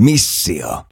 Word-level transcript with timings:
Missio. 0.00 0.84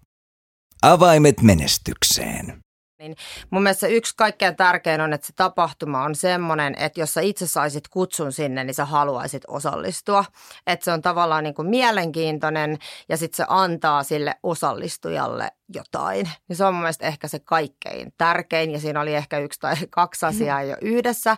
Avaimet 0.83 1.43
menestykseen. 1.43 2.61
Niin 2.99 3.17
mun 3.51 3.63
mielestä 3.63 3.87
yksi 3.87 4.17
kaikkein 4.17 4.57
tärkein 4.57 5.01
on, 5.01 5.13
että 5.13 5.27
se 5.27 5.33
tapahtuma 5.37 6.03
on 6.03 6.15
semmoinen, 6.15 6.75
että 6.79 7.01
jos 7.01 7.15
sä 7.15 7.21
itse 7.21 7.47
saisit 7.47 7.89
kutsun 7.89 8.33
sinne, 8.33 8.65
niin 8.65 8.75
sä 8.75 8.85
haluaisit 8.85 9.43
osallistua. 9.49 10.25
Että 10.67 10.85
se 10.85 10.93
on 10.93 11.03
tavallaan 11.03 11.45
niin 11.45 11.55
kuin 11.55 11.69
mielenkiintoinen 11.69 12.79
ja 13.09 13.17
sitten 13.17 13.37
se 13.37 13.45
antaa 13.49 14.03
sille 14.03 14.35
osallistujalle 14.43 15.51
jotain. 15.75 16.31
Ja 16.49 16.55
se 16.55 16.65
on 16.65 16.75
mun 16.75 16.83
mielestä 16.83 17.07
ehkä 17.07 17.29
se 17.29 17.39
kaikkein 17.39 18.13
tärkein 18.19 18.71
ja 18.71 18.81
siinä 18.81 19.01
oli 19.01 19.15
ehkä 19.15 19.39
yksi 19.39 19.61
tai 19.61 19.75
kaksi 19.91 20.27
asiaa 20.27 20.63
jo 20.63 20.77
yhdessä. 20.81 21.37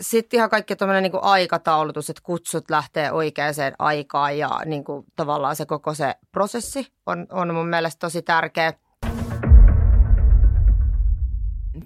Sitten 0.00 0.38
ihan 0.38 0.50
kaikki 0.50 0.76
tämmöinen 0.76 1.02
niin 1.02 1.22
aikataulutus, 1.22 2.10
että 2.10 2.22
kutsut 2.24 2.70
lähtee 2.70 3.12
oikeaan 3.12 3.54
aikaan 3.78 4.38
ja 4.38 4.60
niin 4.64 4.84
kuin 4.84 5.06
tavallaan 5.16 5.56
se 5.56 5.66
koko 5.66 5.94
se 5.94 6.14
prosessi 6.32 6.92
on, 7.06 7.26
on 7.30 7.54
mun 7.54 7.68
mielestä 7.68 8.00
tosi 8.00 8.22
tärkeä. 8.22 8.72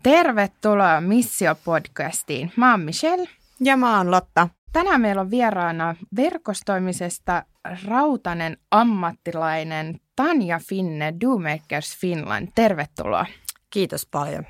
Tervetuloa 0.02 1.01
Missio-podcastiin. 1.01 2.51
Mä 2.56 2.70
oon 2.70 2.80
Michelle. 2.80 3.28
Ja 3.60 3.77
mä 3.77 3.98
oon 3.98 4.11
Lotta. 4.11 4.48
Tänään 4.73 5.01
meillä 5.01 5.20
on 5.20 5.30
vieraana 5.30 5.95
verkostoimisesta 6.16 7.45
rautanen 7.88 8.56
ammattilainen 8.70 10.01
Tanja 10.16 10.61
Finne 10.69 11.14
Domakers 11.20 11.97
Finland. 12.01 12.48
Tervetuloa. 12.55 13.27
Kiitos 13.70 14.06
paljon. 14.11 14.47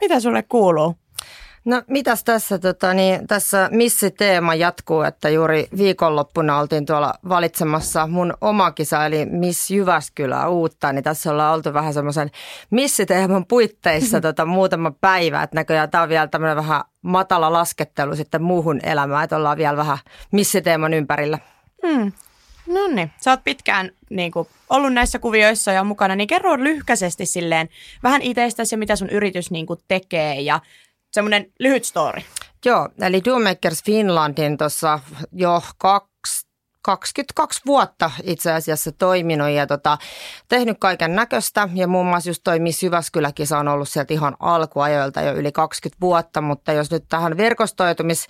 Mitä 0.00 0.20
sulle 0.20 0.42
kuuluu? 0.42 0.94
No 1.64 1.82
mitäs 1.86 2.24
tässä, 2.24 2.58
tota, 2.58 2.94
niin, 2.94 3.26
tässä 3.26 3.70
teema 4.16 4.54
jatkuu, 4.54 5.02
että 5.02 5.28
juuri 5.28 5.68
viikonloppuna 5.76 6.58
oltiin 6.58 6.86
tuolla 6.86 7.14
valitsemassa 7.28 8.06
mun 8.06 8.34
oma 8.40 8.70
kisa, 8.70 9.06
eli 9.06 9.26
Miss 9.26 9.70
Jyväskylä 9.70 10.48
uutta, 10.48 10.92
niin 10.92 11.04
tässä 11.04 11.30
ollaan 11.30 11.54
oltu 11.54 11.72
vähän 11.72 11.94
semmoisen 11.94 12.30
missiteeman 12.70 13.46
puitteissa 13.46 14.20
tota, 14.20 14.46
muutama 14.46 14.92
päivä, 15.00 15.42
että 15.42 15.56
näköjään 15.56 15.90
tämä 15.90 16.02
on 16.02 16.08
vielä 16.08 16.26
tämmöinen 16.26 16.56
vähän 16.56 16.82
matala 17.02 17.52
laskettelu 17.52 18.16
sitten 18.16 18.42
muuhun 18.42 18.80
elämään, 18.82 19.24
että 19.24 19.36
ollaan 19.36 19.58
vielä 19.58 19.76
vähän 19.76 19.98
missiteeman 20.32 20.94
ympärillä. 20.94 21.38
Hmm. 21.86 22.12
No 22.66 22.86
niin, 22.86 23.10
sä 23.20 23.30
oot 23.30 23.44
pitkään 23.44 23.90
niin 24.10 24.32
kuin, 24.32 24.48
ollut 24.70 24.92
näissä 24.92 25.18
kuvioissa 25.18 25.72
ja 25.72 25.84
mukana, 25.84 26.16
niin 26.16 26.26
kerro 26.26 26.58
lyhkäisesti 26.58 27.26
silleen 27.26 27.68
vähän 28.02 28.22
itsestäsi 28.22 28.74
ja 28.74 28.78
mitä 28.78 28.96
sun 28.96 29.10
yritys 29.10 29.50
niin 29.50 29.66
kuin, 29.66 29.80
tekee 29.88 30.40
ja 30.40 30.60
semmoinen 31.18 31.46
lyhyt 31.58 31.84
story. 31.84 32.22
Joo, 32.64 32.88
eli 33.00 33.24
Doommakers 33.24 33.84
Finlandin 33.84 34.58
tuossa 34.58 35.00
jo 35.32 35.62
kaksi 35.78 36.48
22 36.82 37.60
vuotta 37.66 38.10
itse 38.22 38.52
asiassa 38.52 38.92
toiminut 38.92 39.50
ja 39.50 39.66
tota, 39.66 39.98
tehnyt 40.48 40.76
kaiken 40.80 41.16
näköistä. 41.16 41.68
Ja 41.74 41.88
muun 41.88 42.06
muassa 42.06 42.30
just 42.30 42.40
toi 42.44 42.58
Miss 42.58 42.82
Jyväskyläkin 42.82 43.46
on 43.60 43.68
ollut 43.68 43.88
sieltä 43.88 44.14
ihan 44.14 44.36
alkuajoilta 44.40 45.20
jo 45.20 45.32
yli 45.32 45.52
20 45.52 46.00
vuotta. 46.00 46.40
Mutta 46.40 46.72
jos 46.72 46.90
nyt 46.90 47.04
tähän 47.08 47.36
verkostoitumis 47.36 48.26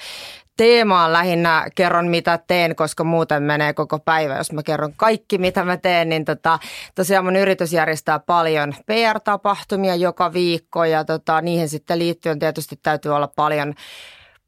teemaan 0.59 1.13
lähinnä 1.13 1.67
kerron, 1.75 2.09
mitä 2.09 2.39
teen, 2.47 2.77
koska 2.77 3.05
muuten 3.05 3.43
menee 3.43 3.73
koko 3.73 3.99
päivä. 3.99 4.37
Jos 4.37 4.53
mä 4.53 4.63
kerron 4.63 4.93
kaikki, 4.97 5.39
mitä 5.39 5.65
mä 5.65 5.77
teen, 5.77 6.09
niin 6.09 6.25
tota, 6.25 6.59
tosiaan 6.95 7.25
mun 7.25 7.37
yritys 7.37 7.73
järjestää 7.73 8.19
paljon 8.19 8.75
PR-tapahtumia 8.87 9.95
joka 9.95 10.33
viikko 10.33 10.85
ja 10.85 11.05
tota, 11.05 11.41
niihin 11.41 11.69
sitten 11.69 11.99
liittyen 11.99 12.39
tietysti 12.39 12.77
täytyy 12.83 13.15
olla 13.15 13.29
paljon 13.37 13.75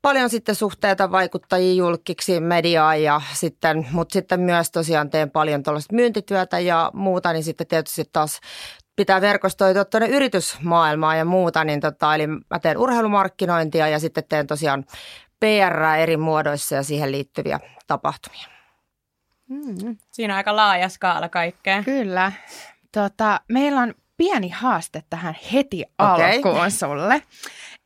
paljon 0.02 0.30
sitten 0.30 0.54
suhteita 0.54 1.10
vaikuttajia 1.10 1.74
julkiksi 1.74 2.40
mediaa 2.40 2.96
ja 2.96 3.20
sitten, 3.32 3.86
mutta 3.92 4.12
sitten 4.12 4.40
myös 4.40 4.70
tosiaan 4.70 5.10
teen 5.10 5.30
paljon 5.30 5.62
tuollaista 5.62 5.94
myyntityötä 5.94 6.58
ja 6.58 6.90
muuta, 6.94 7.32
niin 7.32 7.44
sitten 7.44 7.66
tietysti 7.66 8.04
taas 8.12 8.40
pitää 8.96 9.20
verkostoitua 9.20 9.84
tuonne 9.84 10.08
yritysmaailmaan 10.08 11.18
ja 11.18 11.24
muuta, 11.24 11.64
niin 11.64 11.80
tota, 11.80 12.14
eli 12.14 12.26
mä 12.26 12.58
teen 12.62 12.78
urheilumarkkinointia 12.78 13.88
ja 13.88 13.98
sitten 13.98 14.24
teen 14.28 14.46
tosiaan 14.46 14.84
PR 15.40 15.82
eri 15.98 16.16
muodoissa 16.16 16.74
ja 16.74 16.82
siihen 16.82 17.12
liittyviä 17.12 17.60
tapahtumia. 17.86 18.46
Mm, 19.48 19.96
siinä 20.10 20.34
on 20.34 20.36
aika 20.36 20.56
laaja 20.56 20.88
skaala 20.88 21.28
kaikkea. 21.28 21.82
Kyllä. 21.82 22.32
Tota, 22.92 23.40
meillä 23.48 23.80
on 23.80 23.94
pieni 24.16 24.48
haaste 24.48 25.02
tähän 25.10 25.36
heti 25.52 25.84
okay. 25.98 26.36
alkuun 26.36 26.70
sulle. 26.70 27.22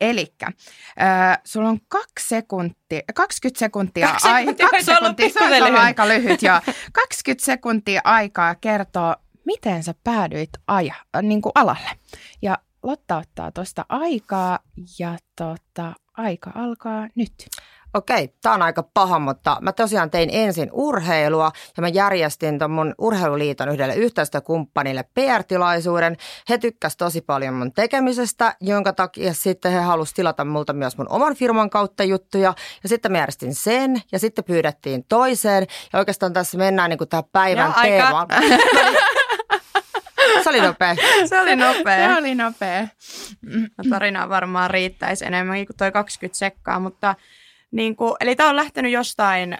Eli 0.00 0.34
äh, 0.42 1.38
sulla 1.44 1.68
on 1.68 1.78
kaksi 1.88 2.28
sekuntia, 2.28 3.00
20 3.14 3.58
sekuntia, 3.58 4.06
kaksi 4.08 4.28
sekuntia, 4.28 4.66
ai, 4.66 4.70
kaksi 4.70 4.84
sekuntia 4.84 5.28
se 5.28 5.44
on 5.44 5.50
lyhyt. 5.50 5.78
aika 5.78 6.08
lyhyt, 6.08 6.42
joo. 6.42 6.60
20 6.92 7.44
sekuntia 7.44 8.00
aikaa 8.04 8.54
kertoa, 8.54 9.16
miten 9.46 9.82
sä 9.82 9.94
päädyit 10.04 10.50
aja, 10.66 10.94
äh, 11.16 11.22
niin 11.22 11.42
kuin 11.42 11.52
alalle. 11.54 11.90
Ja 12.42 12.58
Lotta 12.84 13.16
ottaa 13.16 13.52
tuosta 13.52 13.86
aikaa 13.88 14.58
ja 14.98 15.16
tota, 15.36 15.92
aika 16.16 16.50
alkaa 16.54 17.08
nyt. 17.14 17.32
Okei, 17.94 18.34
tämä 18.42 18.54
on 18.54 18.62
aika 18.62 18.82
paha, 18.94 19.18
mutta 19.18 19.56
mä 19.60 19.72
tosiaan 19.72 20.10
tein 20.10 20.30
ensin 20.32 20.68
urheilua 20.72 21.52
ja 21.76 21.80
mä 21.80 21.88
järjestin 21.88 22.58
ton 22.58 22.70
mun 22.70 22.94
urheiluliiton 22.98 23.68
yhdelle 23.68 23.94
yhteistyökumppanille 23.94 25.04
PR-tilaisuuden. 25.14 26.16
He 26.48 26.58
tykkäsivät 26.58 26.98
tosi 26.98 27.20
paljon 27.20 27.54
mun 27.54 27.72
tekemisestä, 27.72 28.56
jonka 28.60 28.92
takia 28.92 29.34
sitten 29.34 29.72
he 29.72 29.78
halusivat 29.78 30.16
tilata 30.16 30.44
multa 30.44 30.72
myös 30.72 30.98
mun 30.98 31.06
oman 31.10 31.34
firman 31.34 31.70
kautta 31.70 32.04
juttuja. 32.04 32.54
Ja 32.82 32.88
sitten 32.88 33.12
mä 33.12 33.18
järjestin 33.18 33.54
sen 33.54 34.02
ja 34.12 34.18
sitten 34.18 34.44
pyydettiin 34.44 35.04
toiseen. 35.08 35.66
Ja 35.92 35.98
oikeastaan 35.98 36.32
tässä 36.32 36.58
mennään 36.58 36.90
niin 36.90 36.98
kuin 36.98 37.08
tähän 37.08 37.24
päivän 37.32 37.74
ja 37.76 37.82
teemaan. 37.82 38.28
Se 40.42 40.50
oli 40.50 40.60
nopea. 40.66 40.96
Se 41.26 41.40
oli 41.40 41.56
nopea. 41.56 42.08
Se 42.08 42.18
oli 42.18 42.34
nopea. 42.34 42.88
Tarinaa 43.90 44.28
varmaan 44.28 44.70
riittäisi 44.70 45.24
enemmänkin 45.24 45.66
kuin 45.66 45.76
toi 45.76 45.92
20 45.92 46.38
sekkaa, 46.38 46.80
mutta 46.80 47.14
niin 47.70 47.96
kuin, 47.96 48.14
eli 48.20 48.36
tämä 48.36 48.48
on 48.48 48.56
lähtenyt 48.56 48.92
jostain 48.92 49.58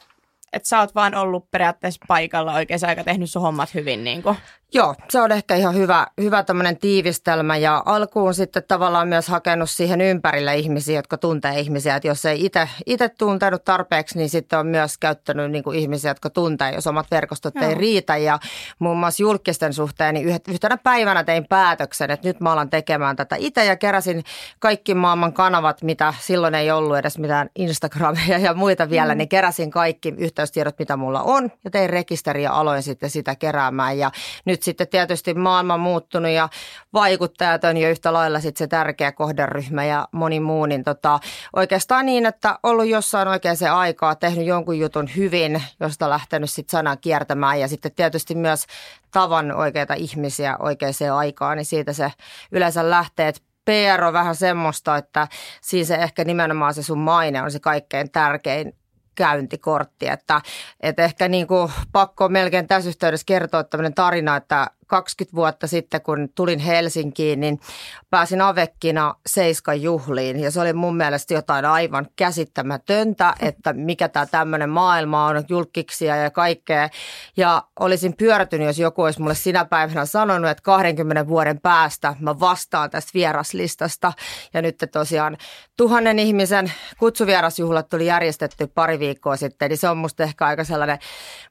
että 0.54 0.68
sä 0.68 0.80
oot 0.80 0.94
vaan 0.94 1.14
ollut 1.14 1.50
periaatteessa 1.50 2.04
paikalla 2.08 2.54
oikein 2.54 2.80
aika 2.86 3.04
tehnyt 3.04 3.30
sun 3.30 3.42
hommat 3.42 3.74
hyvin. 3.74 4.04
Niin 4.04 4.22
kuin. 4.22 4.36
Joo, 4.72 4.94
se 5.10 5.20
on 5.20 5.32
ehkä 5.32 5.54
ihan 5.54 5.74
hyvä, 5.74 6.06
hyvä 6.20 6.42
tämmöinen 6.42 6.76
tiivistelmä 6.76 7.56
ja 7.56 7.82
alkuun 7.86 8.34
sitten 8.34 8.62
tavallaan 8.68 9.08
myös 9.08 9.28
hakenut 9.28 9.70
siihen 9.70 10.00
ympärille 10.00 10.56
ihmisiä, 10.56 10.98
jotka 10.98 11.18
tuntee 11.18 11.60
ihmisiä. 11.60 11.96
Että 11.96 12.08
jos 12.08 12.24
ei 12.24 12.50
itse 12.86 13.08
tuntenut 13.08 13.64
tarpeeksi, 13.64 14.18
niin 14.18 14.30
sitten 14.30 14.58
on 14.58 14.66
myös 14.66 14.98
käyttänyt 14.98 15.50
niin 15.50 15.64
kuin 15.64 15.78
ihmisiä, 15.78 16.10
jotka 16.10 16.30
tuntee, 16.30 16.74
jos 16.74 16.86
omat 16.86 17.06
verkostot 17.10 17.54
Joo. 17.54 17.68
ei 17.68 17.74
riitä. 17.74 18.16
Ja 18.16 18.38
muun 18.78 18.96
muassa 18.96 19.22
julkisten 19.22 19.72
suhteen, 19.72 20.14
niin 20.14 20.40
yhtenä 20.48 20.76
päivänä 20.76 21.24
tein 21.24 21.46
päätöksen, 21.48 22.10
että 22.10 22.28
nyt 22.28 22.40
mä 22.40 22.52
alan 22.52 22.70
tekemään 22.70 23.16
tätä 23.16 23.36
itse 23.38 23.64
ja 23.64 23.76
keräsin 23.76 24.24
kaikki 24.58 24.94
maailman 24.94 25.32
kanavat, 25.32 25.82
mitä 25.82 26.14
silloin 26.20 26.54
ei 26.54 26.70
ollut 26.70 26.96
edes 26.96 27.18
mitään 27.18 27.50
Instagramia 27.56 28.38
ja 28.38 28.54
muita 28.54 28.90
vielä, 28.90 29.14
mm. 29.14 29.18
niin 29.18 29.28
keräsin 29.28 29.70
kaikki 29.70 30.14
yhteystiedot, 30.16 30.78
mitä 30.78 30.96
mulla 30.96 31.22
on 31.22 31.50
ja 31.64 31.70
tein 31.70 31.90
rekisteriä 31.90 32.44
ja 32.44 32.52
aloin 32.52 32.82
sitten 32.82 33.10
sitä 33.10 33.34
keräämään. 33.34 33.98
Ja 33.98 34.10
nyt 34.44 34.53
sitten 34.62 34.88
tietysti 34.88 35.34
maailma 35.34 35.76
muuttunut 35.76 36.30
ja 36.30 36.48
vaikuttajat 36.92 37.64
on 37.64 37.76
jo 37.76 37.90
yhtä 37.90 38.12
lailla 38.12 38.40
sitten 38.40 38.58
se 38.58 38.66
tärkeä 38.66 39.12
kohderyhmä 39.12 39.84
ja 39.84 40.08
moni 40.12 40.40
muu, 40.40 40.66
niin 40.66 40.84
tota, 40.84 41.20
oikeastaan 41.56 42.06
niin, 42.06 42.26
että 42.26 42.58
ollut 42.62 42.86
jossain 42.86 43.28
oikeaan 43.28 43.56
se 43.56 43.68
aikaa, 43.68 44.14
tehnyt 44.14 44.46
jonkun 44.46 44.78
jutun 44.78 45.08
hyvin, 45.16 45.62
josta 45.80 46.10
lähtenyt 46.10 46.50
sitten 46.50 46.72
sanan 46.72 46.98
kiertämään 47.00 47.60
ja 47.60 47.68
sitten 47.68 47.92
tietysti 47.92 48.34
myös 48.34 48.66
tavan 49.10 49.52
oikeita 49.52 49.94
ihmisiä 49.94 50.56
oikeaan 50.58 50.94
aikaan, 51.14 51.56
niin 51.56 51.64
siitä 51.64 51.92
se 51.92 52.12
yleensä 52.52 52.90
lähtee, 52.90 53.28
että 53.28 53.40
PR 53.64 54.04
on 54.04 54.12
vähän 54.12 54.36
semmoista, 54.36 54.96
että 54.96 55.28
siinä 55.60 55.86
se 55.86 55.94
ehkä 55.94 56.24
nimenomaan 56.24 56.74
se 56.74 56.82
sun 56.82 56.98
maine 56.98 57.42
on 57.42 57.50
se 57.50 57.60
kaikkein 57.60 58.10
tärkein 58.10 58.72
käyntikortti. 59.14 60.08
Että, 60.08 60.40
että 60.80 61.04
ehkä 61.04 61.28
niin 61.28 61.46
kuin 61.46 61.72
pakko 61.92 62.28
melkein 62.28 62.66
tässä 62.66 62.88
yhteydessä 62.88 63.26
kertoa 63.26 63.64
tämmöinen 63.64 63.94
tarina, 63.94 64.36
että 64.36 64.70
20 64.86 65.36
vuotta 65.36 65.66
sitten, 65.66 66.02
kun 66.02 66.28
tulin 66.34 66.58
Helsinkiin, 66.58 67.40
niin 67.40 67.60
pääsin 68.10 68.40
Avekkina 68.40 69.14
Seiskan 69.26 69.82
juhliin. 69.82 70.40
Ja 70.40 70.50
se 70.50 70.60
oli 70.60 70.72
mun 70.72 70.96
mielestä 70.96 71.34
jotain 71.34 71.64
aivan 71.64 72.06
käsittämätöntä, 72.16 73.34
että 73.40 73.72
mikä 73.72 74.08
tämä 74.08 74.26
tämmöinen 74.26 74.70
maailma 74.70 75.26
on, 75.26 75.44
julkiksia 75.48 76.16
ja 76.16 76.30
kaikkea. 76.30 76.88
Ja 77.36 77.62
olisin 77.80 78.16
pyörtynyt, 78.16 78.66
jos 78.66 78.78
joku 78.78 79.02
olisi 79.02 79.20
mulle 79.20 79.34
sinä 79.34 79.64
päivänä 79.64 80.06
sanonut, 80.06 80.50
että 80.50 80.62
20 80.62 81.28
vuoden 81.28 81.60
päästä 81.60 82.14
mä 82.20 82.40
vastaan 82.40 82.90
tästä 82.90 83.10
vieraslistasta. 83.14 84.12
Ja 84.54 84.62
nyt 84.62 84.76
tosiaan 84.92 85.36
tuhannen 85.76 86.18
ihmisen 86.18 86.72
kutsuvierasjuhlat 86.98 87.88
tuli 87.88 88.06
järjestetty 88.06 88.66
pari 88.66 88.98
viikkoa 88.98 89.36
sitten. 89.36 89.68
Niin 89.68 89.78
se 89.78 89.88
on 89.88 89.96
musta 89.96 90.22
ehkä 90.22 90.46
aika 90.46 90.64
sellainen 90.64 90.98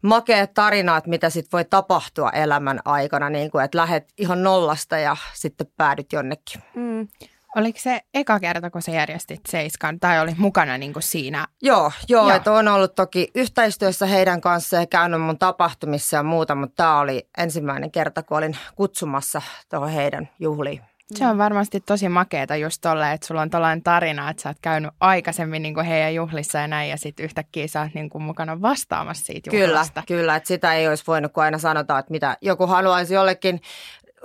makea 0.02 0.48
tarina, 0.48 0.98
että 0.98 1.10
mitä 1.10 1.30
sitten 1.30 1.52
voi 1.52 1.66
tapahtua 1.66 2.30
elämän 2.30 2.80
aikana 2.86 3.23
niin 3.30 3.52
kuin, 3.52 3.66
että 3.66 3.78
lähdet 3.78 4.14
ihan 4.18 4.44
nollasta 4.44 4.98
ja 4.98 5.18
sitten 5.34 5.68
päädyt 5.78 6.14
jonnekin. 6.14 6.62
Mm. 6.76 7.08
Oliko 7.56 7.80
se 7.82 8.02
eka 8.14 8.40
kerta, 8.40 8.70
kun 8.70 8.82
sä 8.82 8.92
järjestit 8.92 9.42
Seiskan, 9.50 10.00
tai 10.00 10.20
oli 10.20 10.32
mukana 10.38 10.78
niin 10.78 10.94
kuin 10.94 11.04
siinä? 11.04 11.48
Joo, 11.62 11.92
joo, 12.08 12.28
Joo. 12.28 12.36
että 12.36 12.52
on 12.52 12.68
ollut 12.68 12.96
toki 12.96 13.32
yhteistyössä 13.36 14.06
heidän 14.06 14.42
kanssa 14.42 14.78
ja 14.78 14.86
käynyt 14.86 15.22
mun 15.22 15.40
tapahtumissa 15.40 16.18
ja 16.18 16.24
muuta, 16.24 16.56
mutta 16.56 16.76
tämä 16.76 17.00
oli 17.00 17.28
ensimmäinen 17.38 17.92
kerta, 17.92 18.24
kun 18.24 18.38
olin 18.38 18.58
kutsumassa 18.76 19.42
tuohon 19.70 19.90
heidän 19.90 20.30
juhliin. 20.40 20.82
Se 21.12 21.28
on 21.28 21.38
varmasti 21.38 21.80
tosi 21.80 22.10
makeeta 22.10 22.56
just 22.56 22.82
tolle, 22.82 23.12
että 23.12 23.28
sulla 23.28 23.42
on 23.42 23.50
tällainen 23.50 23.84
tarina, 23.84 24.30
että 24.30 24.42
sä 24.44 24.50
oot 24.50 24.58
käynyt 24.62 24.92
aikaisemmin 25.00 25.62
niin 25.62 25.74
kuin 25.74 25.86
heidän 25.86 26.16
juhlissa 26.16 26.58
ja 26.58 26.68
näin, 26.68 26.90
ja 26.90 26.98
sitten 26.98 27.24
yhtäkkiä 27.24 27.68
sä 27.68 27.82
oot 27.82 27.94
niin 27.94 28.10
kuin 28.10 28.24
mukana 28.24 28.62
vastaamassa 28.62 29.26
siitä 29.26 29.50
Kyllä, 29.50 29.66
juhlasta. 29.66 30.04
kyllä, 30.08 30.36
että 30.36 30.48
sitä 30.48 30.74
ei 30.74 30.88
olisi 30.88 31.04
voinut, 31.08 31.34
kun 31.34 31.44
aina 31.44 31.58
sanotaan, 31.58 32.00
että 32.00 32.12
mitä 32.12 32.38
joku 32.42 32.68
haluaisi 32.68 33.14
jollekin 33.14 33.62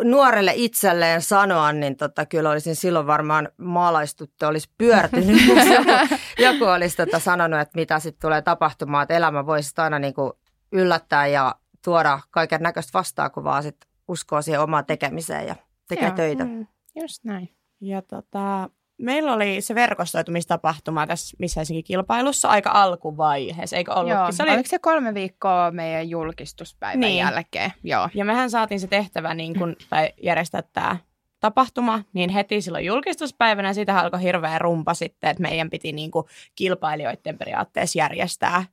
nuorelle 0.05 0.53
itselleen 0.55 1.23
sanoa, 1.23 1.73
niin 1.73 1.97
tota, 1.97 2.27
kyllä 2.27 2.51
olisin 2.51 2.77
silloin 2.77 3.07
varmaan 3.07 3.49
maalaistuttu, 3.57 4.47
olisi 4.47 4.71
pyörtynyt, 4.79 5.47
jos 5.49 5.67
joku, 5.67 6.15
joku 6.39 6.65
olisi 6.65 6.97
tota 6.97 7.19
sanonut, 7.19 7.61
että 7.61 7.79
mitä 7.79 7.99
sitten 7.99 8.21
tulee 8.21 8.43
tapahtumaan, 8.43 9.03
että 9.03 9.15
elämä 9.15 9.47
voisi 9.47 9.73
aina 9.77 9.99
niin 9.99 10.15
kuin 10.15 10.33
yllättää 10.73 11.27
ja 11.27 11.55
tuoda 11.85 12.21
kaiken 12.31 12.63
näköistä 12.63 12.99
vastaakuvaa, 12.99 13.63
sit 13.63 13.77
uskoo 14.09 14.43
siihen 14.43 14.61
omaan 14.61 14.87
tekemiseen 14.87 15.47
ja 15.47 15.57
tekee 15.89 16.07
Joo. 16.09 16.17
töitä. 16.17 16.45
Mm. 16.45 16.67
Just 17.01 17.25
näin. 17.25 17.55
Ja 17.81 18.03
tota, 18.03 18.71
meillä 18.99 19.33
oli 19.33 19.61
se 19.61 19.75
verkostoitumistapahtuma 19.75 21.07
tässä 21.07 21.37
missä 21.39 21.61
Helsingin 21.61 21.85
kilpailussa 21.85 22.49
aika 22.49 22.71
alkuvaiheessa, 22.71 23.77
eikö 23.77 23.93
ollutkin? 23.93 24.17
Joo, 24.19 24.33
se 24.33 24.43
oli, 24.43 24.53
oliko 24.53 24.69
se 24.69 24.79
kolme 24.79 25.15
viikkoa 25.15 25.71
meidän 25.71 26.11
julkistuspäivän 26.11 27.01
Niin. 27.01 27.17
jälkeen? 27.17 27.73
Joo. 27.85 28.09
Ja 28.15 28.25
mehän 28.25 28.51
saatiin 28.51 28.81
se 28.81 28.87
tehtävä 28.87 29.35
niin 29.35 29.59
kun, 29.59 29.77
tai 29.91 30.13
järjestää 30.23 30.63
tämä 30.73 30.97
tapahtuma, 31.41 32.03
niin 32.13 32.31
heti 32.31 32.61
silloin 32.61 32.85
julkistuspäivänä 32.85 33.73
siitä 33.75 33.99
alkoi 33.99 34.23
hirveä 34.23 34.59
rumpa 34.59 34.95
sitten, 34.95 35.31
että 35.31 35.43
meidän 35.43 35.71
piti 35.71 35.93
niin 35.93 36.11
kuin 36.11 36.27
kilpailijoiden 36.55 37.39
periaatteessa 37.39 37.99
järjestää 37.99 38.65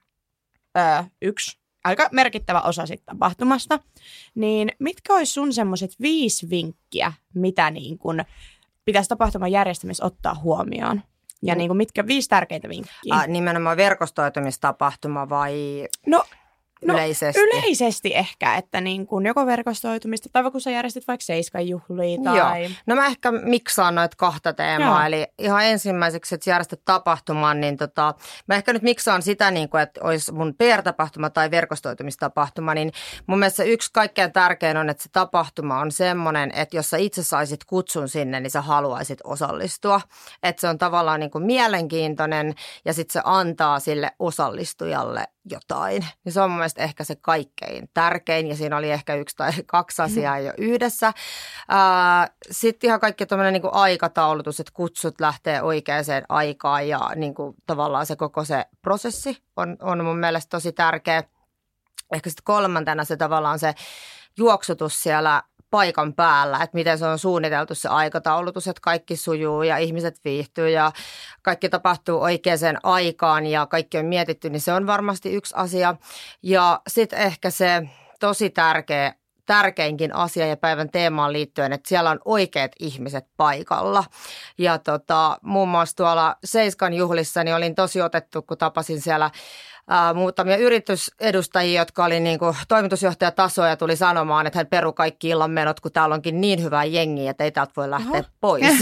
öö, 0.77 1.03
yksi 1.21 1.59
aika 1.85 2.09
merkittävä 2.11 2.61
osa 2.61 2.85
sitten 2.85 3.05
tapahtumasta. 3.15 3.79
Niin 4.35 4.71
mitkä 4.79 5.13
olisi 5.13 5.33
sun 5.33 5.53
semmoiset 5.53 5.91
viisi 6.01 6.49
vinkkiä, 6.49 7.13
mitä 7.33 7.71
niin 7.71 7.97
kun 7.97 8.23
pitäisi 8.85 9.09
tapahtuman 9.09 9.51
järjestämisessä 9.51 10.05
ottaa 10.05 10.35
huomioon? 10.35 11.01
Ja 11.41 11.53
No. 11.53 11.57
niin 11.57 11.69
kuin 11.69 11.77
mitkä 11.77 12.07
viisi 12.07 12.29
tärkeintä 12.29 12.69
vinkkiä? 12.69 13.15
Ah, 13.15 13.27
nimenomaan 13.27 13.77
verkostoitumistapahtuma 13.77 15.29
vai 15.29 15.87
no, 16.07 16.23
no 16.87 16.93
yleisesti? 16.93 17.41
yleisesti 17.41 18.15
ehkä, 18.15 18.55
että 18.55 18.81
niin 18.81 19.07
kun 19.07 19.25
joko 19.25 19.45
verkostoitumista, 19.45 20.29
tai 20.31 20.51
kun 20.51 20.61
sä 20.61 20.71
järjestit 20.71 21.07
vaikka 21.07 21.23
Seiskan 21.23 21.67
juhlia 21.67 22.19
tai... 22.23 22.69
No 22.85 22.95
mä 22.95 23.05
ehkä 23.05 23.31
miksaan 23.31 23.95
noita 23.95 24.17
kahta 24.17 24.53
teemaa, 24.53 24.99
Joo. 24.99 25.07
eli 25.07 25.27
ihan 25.39 25.65
ensimmäiseksi, 25.65 26.35
että 26.35 26.49
järjestät 26.49 26.81
tapahtuman, 26.85 27.61
niin 27.61 27.77
tota, 27.77 28.13
mä 28.47 28.55
ehkä 28.55 28.73
nyt 28.73 28.81
miksaan 28.81 29.21
sitä, 29.21 29.51
niin 29.51 29.69
kuin, 29.69 29.81
että 29.81 30.01
olisi 30.03 30.31
mun 30.31 30.55
PR-tapahtuma 30.57 31.29
tai 31.29 31.51
verkostoitumistapahtuma, 31.51 32.73
niin 32.73 32.91
mun 33.27 33.39
mielestä 33.39 33.63
yksi 33.63 33.89
kaikkein 33.93 34.31
tärkein 34.31 34.77
on, 34.77 34.89
että 34.89 35.03
se 35.03 35.09
tapahtuma 35.11 35.79
on 35.79 35.91
semmoinen, 35.91 36.51
että 36.51 36.77
jos 36.77 36.89
sä 36.89 36.97
itse 36.97 37.23
saisit 37.23 37.63
kutsun 37.63 38.09
sinne, 38.09 38.39
niin 38.39 38.51
sä 38.51 38.61
haluaisit 38.61 39.19
osallistua. 39.23 40.01
Että 40.43 40.61
se 40.61 40.67
on 40.67 40.77
tavallaan 40.77 41.19
niin 41.19 41.31
kuin 41.31 41.43
mielenkiintoinen 41.43 42.53
ja 42.85 42.93
sitten 42.93 43.13
se 43.13 43.21
antaa 43.23 43.79
sille 43.79 44.11
osallistujalle 44.19 45.27
jotain. 45.51 46.05
Niin 46.23 46.33
se 46.33 46.41
on 46.41 46.49
mun 46.49 46.57
mielestä 46.57 46.83
ehkä 46.83 47.03
se 47.03 47.15
kaikkein 47.15 47.89
tärkein 47.93 48.47
ja 48.47 48.55
siinä 48.55 48.77
oli 48.77 48.91
ehkä 48.91 49.15
yksi 49.15 49.35
tai 49.35 49.51
kaksi 49.65 50.01
asiaa 50.01 50.39
jo 50.39 50.53
yhdessä. 50.57 51.13
Sitten 52.51 52.87
ihan 52.87 52.99
kaikki 52.99 53.25
tämmöinen 53.25 53.53
niin 53.53 53.73
aikataulutus, 53.73 54.59
että 54.59 54.73
kutsut 54.73 55.19
lähtee 55.19 55.61
oikeaan 55.61 56.03
aikaan 56.29 56.87
ja 56.87 57.11
niin 57.15 57.33
kuin 57.33 57.55
tavallaan 57.67 58.05
se 58.05 58.15
koko 58.15 58.45
se 58.45 58.65
prosessi 58.81 59.43
on, 59.55 59.77
on 59.81 60.05
mun 60.05 60.17
mielestä 60.17 60.49
tosi 60.49 60.71
tärkeä. 60.71 61.23
Ehkä 62.13 62.29
sitten 62.29 62.43
kolmantena 62.43 63.03
se 63.03 63.17
tavallaan 63.17 63.59
se 63.59 63.73
juoksutus 64.37 65.03
siellä 65.03 65.43
paikan 65.75 66.13
päällä, 66.13 66.57
että 66.57 66.77
miten 66.77 66.97
se 66.97 67.05
on 67.05 67.19
suunniteltu 67.19 67.75
se 67.75 67.89
aikataulutus, 67.89 68.67
että 68.67 68.81
kaikki 68.81 69.15
sujuu 69.15 69.63
ja 69.63 69.77
ihmiset 69.77 70.19
viihtyy 70.25 70.69
ja 70.69 70.91
kaikki 71.41 71.69
tapahtuu 71.69 72.21
oikeaan 72.21 72.79
aikaan 72.83 73.45
ja 73.45 73.65
kaikki 73.65 73.97
on 73.97 74.05
mietitty, 74.05 74.49
niin 74.49 74.61
se 74.61 74.73
on 74.73 74.87
varmasti 74.87 75.33
yksi 75.33 75.53
asia. 75.57 75.95
Ja 76.43 76.81
sitten 76.87 77.19
ehkä 77.19 77.49
se 77.49 77.89
tosi 78.19 78.49
tärkeä 78.49 79.13
tärkeinkin 79.45 80.15
asia 80.15 80.47
ja 80.47 80.57
päivän 80.57 80.89
teemaan 80.89 81.33
liittyen, 81.33 81.73
että 81.73 81.89
siellä 81.89 82.09
on 82.09 82.19
oikeat 82.25 82.71
ihmiset 82.79 83.25
paikalla. 83.37 84.03
Ja 84.57 84.77
tota, 84.77 85.37
muun 85.41 85.69
muassa 85.69 85.95
tuolla 85.95 86.35
Seiskan 86.43 86.93
juhlissa 86.93 87.43
niin 87.43 87.55
olin 87.55 87.75
tosi 87.75 88.01
otettu, 88.01 88.41
kun 88.41 88.57
tapasin 88.57 89.01
siellä 89.01 89.31
ää, 89.87 90.13
muutamia 90.13 90.57
yritysedustajia, 90.57 91.81
jotka 91.81 92.05
oli 92.05 92.19
niin 92.19 92.39
kuin 92.39 92.55
toimitusjohtajatasoa 92.67 93.67
ja 93.67 93.77
tuli 93.77 93.95
sanomaan, 93.95 94.47
että 94.47 94.59
hän 94.59 94.67
peru 94.67 94.93
kaikki 94.93 95.29
illan 95.29 95.51
menot, 95.51 95.79
kun 95.79 95.91
täällä 95.91 96.15
onkin 96.15 96.41
niin 96.41 96.63
hyvää 96.63 96.83
jengiä, 96.83 97.31
että 97.31 97.43
ei 97.43 97.51
täältä 97.51 97.73
voi 97.77 97.89
lähteä 97.89 98.19
Oho. 98.19 98.29
pois. 98.41 98.81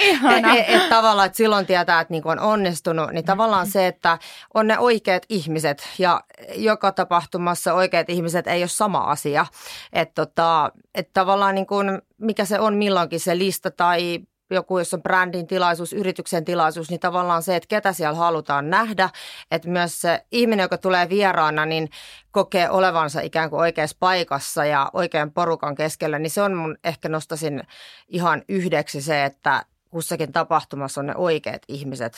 Ihana. 0.00 0.54
et, 0.54 0.68
et, 0.68 0.82
et 0.82 0.88
tavallaan, 0.88 1.26
että 1.26 1.36
silloin 1.36 1.66
tietää, 1.66 2.00
että 2.00 2.12
niin 2.12 2.22
on 2.26 2.40
onnistunut, 2.40 3.10
niin 3.12 3.24
tavallaan 3.24 3.66
se, 3.66 3.86
että 3.86 4.18
on 4.54 4.66
ne 4.66 4.78
oikeat 4.78 5.22
ihmiset 5.28 5.88
ja 5.98 6.20
joka 6.54 6.92
tapahtumassa 6.92 7.74
oikeat 7.74 8.10
ihmiset 8.10 8.46
ei 8.46 8.62
ole 8.62 8.68
sama 8.68 8.98
asia. 8.98 9.46
Että 9.92 10.14
tota, 10.14 10.72
et 10.94 11.10
tavallaan 11.12 11.54
niin 11.54 11.66
kuin, 11.66 12.02
mikä 12.18 12.44
se 12.44 12.60
on 12.60 12.74
milloinkin 12.74 13.20
se 13.20 13.38
lista 13.38 13.70
tai 13.70 14.20
joku, 14.52 14.78
jos 14.78 14.94
on 14.94 15.02
brändin 15.02 15.46
tilaisuus, 15.46 15.92
yrityksen 15.92 16.44
tilaisuus, 16.44 16.90
niin 16.90 17.00
tavallaan 17.00 17.42
se, 17.42 17.56
että 17.56 17.66
ketä 17.68 17.92
siellä 17.92 18.18
halutaan 18.18 18.70
nähdä, 18.70 19.10
että 19.50 19.68
myös 19.68 20.00
se 20.00 20.24
ihminen, 20.32 20.64
joka 20.64 20.78
tulee 20.78 21.08
vieraana, 21.08 21.66
niin 21.66 21.88
kokee 22.30 22.70
olevansa 22.70 23.20
ikään 23.20 23.50
kuin 23.50 23.60
oikeassa 23.60 23.96
paikassa 24.00 24.64
ja 24.64 24.90
oikean 24.92 25.32
porukan 25.32 25.74
keskellä, 25.74 26.18
niin 26.18 26.30
se 26.30 26.42
on 26.42 26.54
mun 26.54 26.76
ehkä 26.84 27.08
nostasin 27.08 27.62
ihan 28.08 28.42
yhdeksi 28.48 29.02
se, 29.02 29.24
että 29.24 29.64
kussakin 29.90 30.32
tapahtumassa 30.32 31.00
on 31.00 31.06
ne 31.06 31.16
oikeat 31.16 31.62
ihmiset 31.68 32.16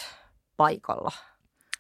paikalla. 0.57 1.11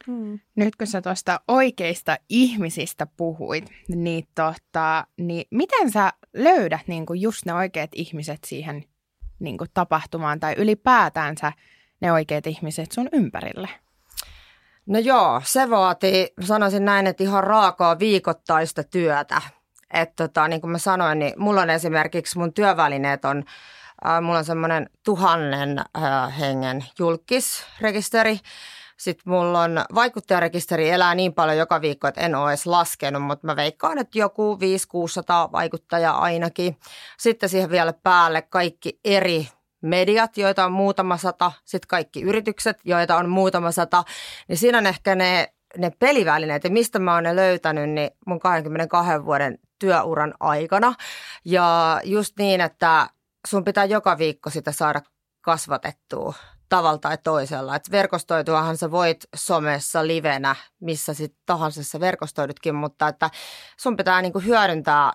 Hmm. 0.07 0.41
Nyt 0.55 0.77
kun 0.77 0.87
sä 0.87 1.03
tuosta 1.03 1.41
oikeista 1.49 2.17
ihmisistä 2.29 3.07
puhuit, 3.17 3.71
niin, 3.89 4.29
tota, 4.35 5.07
niin 5.17 5.45
miten 5.51 5.93
sä 5.93 6.13
löydät 6.35 6.81
niin 6.87 7.07
kuin 7.07 7.21
just 7.21 7.47
ne 7.47 7.55
oikeat 7.55 7.91
ihmiset 7.95 8.39
siihen 8.47 8.85
niin 9.39 9.59
kuin 9.59 9.71
tapahtumaan 9.75 10.41
tai 10.41 10.55
ylipäätänsä 10.59 11.53
ne 12.01 12.13
oikeat 12.13 12.47
ihmiset 12.47 12.93
sun 12.93 13.09
ympärille? 13.13 13.69
No 14.87 14.99
joo, 14.99 15.41
se 15.45 15.71
vaatii, 15.71 16.33
sanoisin 16.41 16.85
näin, 16.85 17.07
että 17.07 17.23
ihan 17.23 17.45
raakaa 17.45 17.99
viikoittaista 17.99 18.85
työtä. 18.85 19.43
Että 19.93 20.29
tota, 20.29 20.49
niin 20.49 20.61
kuin 20.61 20.71
mä 20.71 20.79
sanoin, 20.79 21.19
niin 21.19 21.33
mulla 21.37 21.63
on 21.63 21.71
esimerkiksi 21.71 22.39
mun 22.39 22.53
työvälineet 22.53 23.25
on, 23.25 23.45
äh, 24.07 24.21
mulla 24.21 24.39
on 24.39 24.45
semmoinen 24.45 24.91
tuhannen 25.05 25.79
äh, 25.79 26.39
hengen 26.39 26.85
julkisrekisteri. 26.99 28.39
Sitten 28.97 29.33
mulla 29.33 29.61
on 29.61 29.85
vaikuttajarekisteri 29.95 30.91
elää 30.91 31.15
niin 31.15 31.35
paljon 31.35 31.59
joka 31.59 31.81
viikko, 31.81 32.09
että 32.09 32.21
en 32.21 32.35
ole 32.35 32.51
edes 32.51 32.67
laskenut, 32.67 33.23
mutta 33.23 33.47
mä 33.47 33.57
veikkaan, 33.57 33.99
että 33.99 34.19
joku 34.19 34.59
500-600 35.49 35.53
vaikuttajaa 35.53 36.19
ainakin. 36.19 36.77
Sitten 37.19 37.49
siihen 37.49 37.71
vielä 37.71 37.93
päälle 37.93 38.43
kaikki 38.43 39.01
eri 39.05 39.49
mediat, 39.83 40.39
joita 40.39 40.65
on 40.65 40.73
muutama 40.73 41.17
sata, 41.17 41.53
sitten 41.65 41.89
kaikki 41.89 42.23
yritykset, 42.23 42.81
joita 42.85 43.17
on 43.17 43.29
muutama 43.29 43.73
sata, 43.73 44.05
niin 44.49 44.59
siinä 44.59 44.79
on 44.79 44.87
ehkä 44.87 45.15
ne, 45.15 45.53
ne 45.79 45.91
pelivälineet 45.91 46.65
ja 46.65 46.71
mistä 46.71 46.99
mä 46.99 47.15
oon 47.15 47.23
ne 47.23 47.37
löytänyt 47.37 47.91
niin 47.91 48.11
mun 48.27 48.41
22 48.41 49.25
vuoden 49.25 49.59
työuran 49.79 50.35
aikana. 50.41 50.95
Ja 51.45 52.01
just 52.05 52.39
niin, 52.39 52.61
että 52.61 53.09
sun 53.47 53.65
pitää 53.65 53.85
joka 53.85 54.19
viikko 54.19 54.51
sitä 54.51 54.73
saada 54.73 55.03
kasvatettua 55.41 56.35
tavalla 56.69 56.99
tai 56.99 57.19
toisella. 57.25 57.77
Et 57.77 57.91
verkostoituahan 57.91 58.77
sä 58.77 58.91
voit 58.91 59.25
somessa 59.37 60.07
livenä, 60.07 60.57
missä 60.81 61.15
sitten 61.15 61.43
tahansa 61.47 61.83
sä 61.83 62.01
verkostoidutkin, 62.01 62.75
mutta 62.75 63.09
että 63.09 63.31
sun 63.77 63.97
pitää 63.97 64.23
niinku 64.23 64.41
hyödyntää 64.41 65.13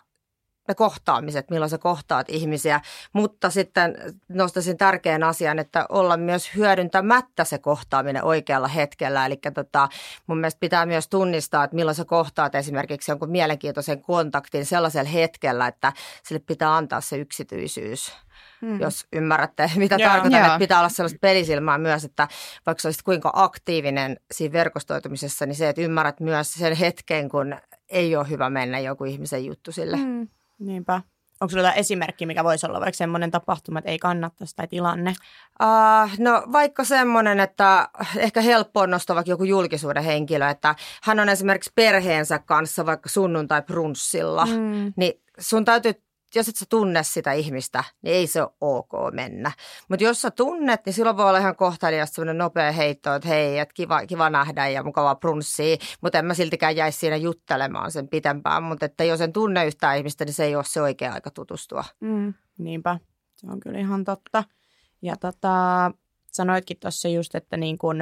ne 0.70 0.76
kohtaamiset, 0.76 1.50
milloin 1.50 1.70
sä 1.70 1.78
kohtaat 1.78 2.30
ihmisiä, 2.30 2.82
mutta 3.14 3.50
sitten 3.50 3.96
nostaisin 4.30 4.78
tärkeän 4.78 5.24
asian, 5.24 5.60
että 5.60 5.86
olla 5.90 6.18
myös 6.18 6.56
hyödyntämättä 6.56 7.44
se 7.44 7.58
kohtaaminen 7.58 8.24
oikealla 8.24 8.68
hetkellä. 8.68 9.26
Eli 9.26 9.40
tota, 9.54 9.90
mun 10.28 10.38
mielestä 10.38 10.60
pitää 10.60 10.86
myös 10.86 11.08
tunnistaa, 11.08 11.64
että 11.64 11.76
milloin 11.76 11.96
sä 11.96 12.06
kohtaat 12.06 12.56
esimerkiksi 12.56 13.12
jonkun 13.12 13.32
mielenkiintoisen 13.32 14.02
kontaktin 14.02 14.66
sellaisella 14.66 15.10
hetkellä, 15.10 15.68
että 15.68 15.94
sille 16.24 16.42
pitää 16.46 16.76
antaa 16.76 17.02
se 17.02 17.18
yksityisyys. 17.18 18.12
Mm. 18.62 18.80
jos 18.80 19.06
ymmärrätte, 19.14 19.72
mitä 19.76 19.96
Joo. 20.00 20.10
tarkoitan. 20.10 20.40
Joo. 20.40 20.48
Että 20.48 20.60
pitää 20.60 20.80
olla 20.80 20.90
sellaista 20.90 21.20
pelisilmää 21.22 21.78
myös, 21.78 22.04
että 22.04 22.28
vaikka 22.66 22.88
olisit 22.88 23.02
kuinka 23.02 23.32
aktiivinen 23.34 24.20
siinä 24.32 24.54
verkostoitumisessa, 24.54 25.46
niin 25.46 25.56
se, 25.56 25.70
että 25.70 25.82
ymmärrät 25.82 26.20
myös 26.20 26.54
sen 26.54 26.76
hetken, 26.76 27.30
kun 27.30 27.56
ei 27.90 28.16
ole 28.16 28.30
hyvä 28.30 28.50
mennä 28.50 28.80
joku 28.80 29.04
ihmisen 29.06 29.46
juttu 29.46 29.72
sille. 29.72 29.98
Mm. 29.98 30.28
Niinpä. 30.60 31.02
onko 31.42 31.50
sinulla 31.50 31.74
esimerkki, 31.74 32.26
mikä 32.26 32.44
voisi 32.44 32.66
olla 32.66 32.80
vaikka 32.80 32.98
semmoinen 32.98 33.32
tapahtuma, 33.32 33.80
että 33.80 33.92
ei 33.92 34.00
kannattaisi 34.00 34.56
tai 34.56 34.68
tilanne? 34.68 35.14
Uh, 35.64 36.12
no 36.20 36.44
vaikka 36.52 36.84
semmoinen, 36.84 37.40
että 37.40 37.90
ehkä 38.18 38.42
helppo 38.42 38.80
on 38.80 38.90
nostaa 38.92 39.16
vaikka 39.16 39.32
joku 39.32 39.44
julkisuuden 39.44 40.04
henkilö, 40.04 40.50
että 40.50 40.76
hän 41.04 41.20
on 41.20 41.30
esimerkiksi 41.30 41.72
perheensä 41.76 42.40
kanssa 42.40 42.86
vaikka 42.86 43.10
sunnuntai 43.10 43.62
brunssilla, 43.62 44.46
mm. 44.46 44.94
niin 44.96 45.22
sun 45.40 45.66
täytyy 45.66 45.94
jos 46.36 46.50
et 46.50 46.56
sä 46.56 46.66
tunne 46.70 47.04
sitä 47.04 47.34
ihmistä, 47.34 47.84
niin 48.02 48.16
ei 48.16 48.28
se 48.28 48.42
ole 48.42 48.52
ok 48.62 48.92
mennä. 49.14 49.52
Mutta 49.90 50.04
jos 50.04 50.22
sä 50.22 50.32
tunnet, 50.32 50.86
niin 50.86 50.94
silloin 50.94 51.18
voi 51.18 51.26
olla 51.30 51.40
ihan 51.40 51.56
kohtelias 51.56 52.14
sellainen 52.14 52.38
nopea 52.38 52.72
heitto, 52.72 53.14
että 53.14 53.28
hei, 53.28 53.60
että 53.60 53.74
kiva, 53.74 54.06
kiva 54.06 54.30
nähdä 54.30 54.68
ja 54.68 54.84
mukavaa 54.84 55.16
brunssia, 55.16 55.78
mutta 56.02 56.20
en 56.20 56.26
mä 56.26 56.34
siltikään 56.34 56.76
jäisi 56.76 57.00
siinä 57.00 57.16
juttelemaan 57.16 57.92
sen 57.92 58.08
pitempään. 58.08 58.64
Mutta 58.64 58.86
että 58.86 59.04
jos 59.04 59.22
en 59.22 59.34
tunne 59.34 59.66
yhtään 59.66 59.98
ihmistä, 59.98 60.26
niin 60.26 60.34
se 60.34 60.44
ei 60.44 60.56
ole 60.56 60.64
se 60.64 60.82
oikea 60.82 61.14
aika 61.14 61.32
tutustua. 61.32 61.84
Mm, 62.00 62.34
niinpä, 62.58 63.00
se 63.36 63.48
on 63.52 63.60
kyllä 63.60 63.80
ihan 63.80 64.04
totta. 64.04 64.44
Ja 65.02 65.16
tota, 65.16 65.92
sanoitkin 66.32 66.78
tuossa 66.80 67.08
just, 67.08 67.36
että 67.36 67.58
niin 67.58 67.78
kun, 67.78 68.02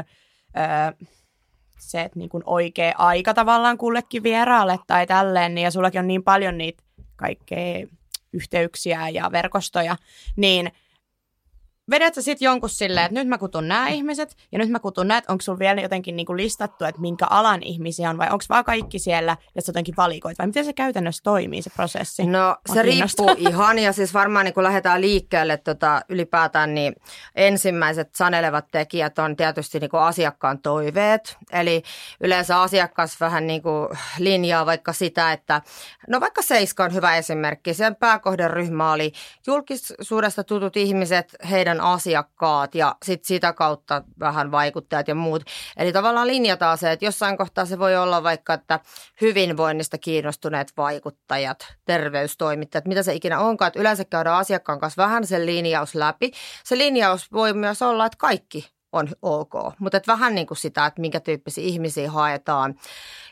öö, 0.58 1.08
se, 1.80 2.02
että 2.02 2.20
niin 2.20 2.30
kun 2.30 2.44
oikea 2.46 2.94
aika 2.98 3.34
tavallaan 3.34 3.78
kullekin 3.78 4.24
vieraalle 4.24 4.80
tai 4.88 5.08
tälleen, 5.08 5.56
niin 5.56 5.64
ja 5.64 5.72
sullakin 5.72 6.00
on 6.00 6.08
niin 6.08 6.24
paljon 6.24 6.58
niitä 6.58 6.84
kaikkea 7.16 7.88
yhteyksiä 8.34 9.10
ja 9.10 9.32
verkostoja, 9.32 9.96
niin 10.36 10.72
vedät 11.90 12.16
sä 12.16 12.22
sitten 12.22 12.46
jonkun 12.46 12.70
silleen, 12.70 13.06
että 13.06 13.20
nyt 13.20 13.28
mä 13.28 13.38
kutun 13.38 13.68
nämä 13.68 13.88
ihmiset 13.88 14.36
ja 14.52 14.60
nyt 14.60 14.70
mä 14.70 14.80
kutun 14.80 15.08
näitä, 15.08 15.32
onko 15.32 15.42
sulla 15.42 15.60
vielä 15.60 15.82
jotenkin 15.82 16.16
niinku 16.16 16.38
listattu, 16.38 16.86
että 16.86 17.02
minkä 17.02 17.26
alan 17.30 17.64
ihmisiä 17.64 18.10
on 18.10 18.18
vai 18.18 18.28
onko 18.32 18.46
vaan 18.50 18.66
kaikki 18.66 19.00
siellä 19.00 19.38
ja 19.56 19.62
sä 19.62 19.70
jotenkin 19.70 19.96
valikoit 19.98 20.40
vai 20.40 20.48
miten 20.48 20.66
se 20.66 20.74
käytännössä 20.74 21.24
toimii 21.24 21.62
se 21.62 21.70
prosessi? 21.70 22.26
No 22.26 22.58
se 22.74 22.82
riippuu 22.82 23.36
ihan 23.50 23.80
ja 23.80 23.94
siis 23.94 24.14
varmaan 24.14 24.46
niin 24.46 24.54
kun 24.54 24.64
lähdetään 24.64 25.02
liikkeelle 25.02 25.58
tota, 25.58 26.02
ylipäätään 26.10 26.74
niin 26.74 26.94
ensimmäiset 27.36 28.16
sanelevat 28.16 28.66
tekijät 28.72 29.20
on 29.20 29.36
tietysti 29.36 29.80
niin 29.80 29.90
asiakkaan 29.94 30.60
toiveet. 30.62 31.38
Eli 31.54 31.84
yleensä 32.22 32.62
asiakas 32.62 33.20
vähän 33.20 33.48
niin 33.48 33.62
linjaa 34.20 34.66
vaikka 34.66 34.94
sitä, 34.94 35.32
että 35.32 35.62
no 36.08 36.20
vaikka 36.20 36.42
Seiska 36.42 36.84
on 36.84 36.94
hyvä 36.94 37.18
esimerkki. 37.18 37.74
Sen 37.74 37.96
pääkohderyhmä 37.96 38.92
oli 38.92 39.12
julkisuudesta 39.48 40.44
tutut 40.44 40.78
ihmiset, 40.78 41.36
heidän 41.50 41.77
meidän 41.78 41.94
asiakkaat 41.94 42.76
ja 42.76 42.96
sit 43.06 43.26
sitä 43.26 43.54
kautta 43.54 44.04
vähän 44.20 44.52
vaikuttajat 44.52 45.08
ja 45.08 45.16
muut. 45.16 45.44
Eli 45.78 45.94
tavallaan 45.94 46.28
linjataan 46.28 46.78
se, 46.78 46.92
että 46.92 47.06
jossain 47.06 47.38
kohtaa 47.38 47.66
se 47.66 47.80
voi 47.80 47.96
olla 47.96 48.24
vaikka, 48.24 48.54
että 48.54 48.80
hyvinvoinnista 49.22 49.98
kiinnostuneet 49.98 50.74
vaikuttajat, 50.78 51.76
terveystoimittajat, 51.86 52.86
mitä 52.86 53.04
se 53.04 53.14
ikinä 53.14 53.40
onkaan. 53.40 53.68
Että 53.68 53.80
yleensä 53.80 54.06
käydään 54.06 54.38
asiakkaan 54.38 54.80
kanssa 54.80 55.04
vähän 55.04 55.26
sen 55.26 55.46
linjaus 55.46 55.96
läpi. 55.96 56.32
Se 56.64 56.78
linjaus 56.78 57.32
voi 57.32 57.54
myös 57.54 57.82
olla, 57.82 58.06
että 58.06 58.18
kaikki 58.18 58.70
on 58.92 59.08
ok, 59.22 59.54
mutta 59.80 60.02
vähän 60.08 60.36
niin 60.36 60.48
kuin 60.48 60.58
sitä, 60.58 60.86
että 60.86 61.02
minkä 61.02 61.20
tyyppisiä 61.20 61.64
ihmisiä 61.64 62.12
haetaan. 62.12 62.76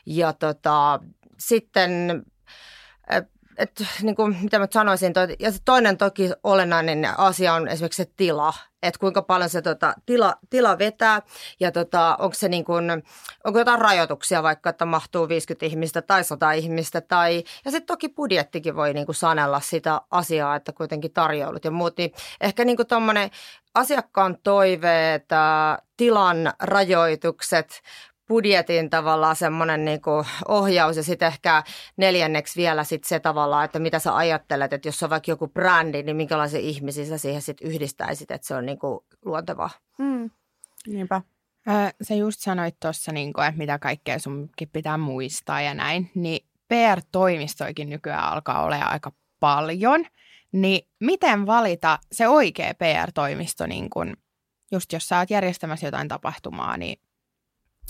Ja 0.06 0.32
tota, 0.32 1.00
sitten 1.38 2.22
että 3.58 3.84
niin 4.02 4.16
kuin, 4.16 4.36
mitä 4.42 4.58
mä 4.58 4.66
sanoisin, 4.70 5.12
toi, 5.12 5.36
ja 5.38 5.52
se 5.52 5.58
toinen 5.64 5.96
toki 5.96 6.30
olennainen 6.44 7.18
asia 7.18 7.54
on 7.54 7.68
esimerkiksi 7.68 8.02
se 8.02 8.10
tila, 8.16 8.54
että 8.82 8.98
kuinka 8.98 9.22
paljon 9.22 9.50
se 9.50 9.62
tota, 9.62 9.94
tila, 10.06 10.34
tila 10.50 10.78
vetää 10.78 11.22
ja 11.60 11.72
tota, 11.72 12.16
onko 12.18 12.34
se 12.34 12.48
niin 12.48 12.64
kuin, 12.64 13.02
onko 13.44 13.58
jotain 13.58 13.80
rajoituksia 13.80 14.42
vaikka, 14.42 14.70
että 14.70 14.84
mahtuu 14.84 15.28
50 15.28 15.66
ihmistä 15.66 16.02
tai 16.02 16.24
100 16.24 16.52
ihmistä 16.52 17.00
tai, 17.00 17.44
ja 17.64 17.70
sitten 17.70 17.86
toki 17.86 18.08
budjettikin 18.08 18.76
voi 18.76 18.94
niin 18.94 19.06
kuin 19.06 19.16
sanella 19.16 19.60
sitä 19.60 20.00
asiaa, 20.10 20.56
että 20.56 20.72
kuitenkin 20.72 21.12
tarjoulut 21.12 21.64
ja 21.64 21.70
muut, 21.70 21.96
niin 21.98 22.12
ehkä 22.40 22.64
niin 22.64 22.76
kuin 22.76 22.88
asiakkaan 23.74 24.38
toiveet, 24.42 25.24
tilan 25.96 26.52
rajoitukset, 26.62 27.82
budjetin 28.28 28.90
tavallaan 28.90 29.36
semmoinen 29.36 29.84
niin 29.84 30.00
ohjaus 30.48 30.96
ja 30.96 31.02
sitten 31.02 31.28
ehkä 31.28 31.62
neljänneksi 31.96 32.60
vielä 32.60 32.84
sit 32.84 33.04
se 33.04 33.20
tavallaan, 33.20 33.64
että 33.64 33.78
mitä 33.78 33.98
sä 33.98 34.16
ajattelet, 34.16 34.72
että 34.72 34.88
jos 34.88 35.02
on 35.02 35.10
vaikka 35.10 35.30
joku 35.30 35.48
brändi, 35.48 36.02
niin 36.02 36.16
minkälaisia 36.16 36.60
ihmisiä 36.60 37.04
sä 37.04 37.18
siihen 37.18 37.42
sitten 37.42 37.68
yhdistäisit, 37.68 38.30
että 38.30 38.46
se 38.46 38.54
on 38.54 38.66
niin 38.66 38.78
kuin 38.78 39.00
luontevaa. 39.24 39.70
Mm. 39.98 40.30
Niinpä. 40.86 41.22
Sä 42.02 42.14
just 42.14 42.40
sanoit 42.40 42.76
tuossa, 42.80 43.12
niin 43.12 43.32
kuin, 43.32 43.46
että 43.46 43.58
mitä 43.58 43.78
kaikkea 43.78 44.18
sunkin 44.18 44.68
pitää 44.72 44.98
muistaa 44.98 45.60
ja 45.60 45.74
näin, 45.74 46.10
niin 46.14 46.46
PR-toimistoikin 46.68 47.90
nykyään 47.90 48.24
alkaa 48.24 48.62
olla 48.62 48.76
aika 48.76 49.12
paljon. 49.40 50.04
Niin 50.52 50.88
miten 51.00 51.46
valita 51.46 51.98
se 52.12 52.28
oikea 52.28 52.74
PR-toimisto, 52.74 53.66
niin 53.66 53.90
kun, 53.90 54.16
just 54.72 54.92
jos 54.92 55.08
sä 55.08 55.18
oot 55.18 55.30
järjestämässä 55.30 55.86
jotain 55.86 56.08
tapahtumaa, 56.08 56.76
niin 56.76 56.98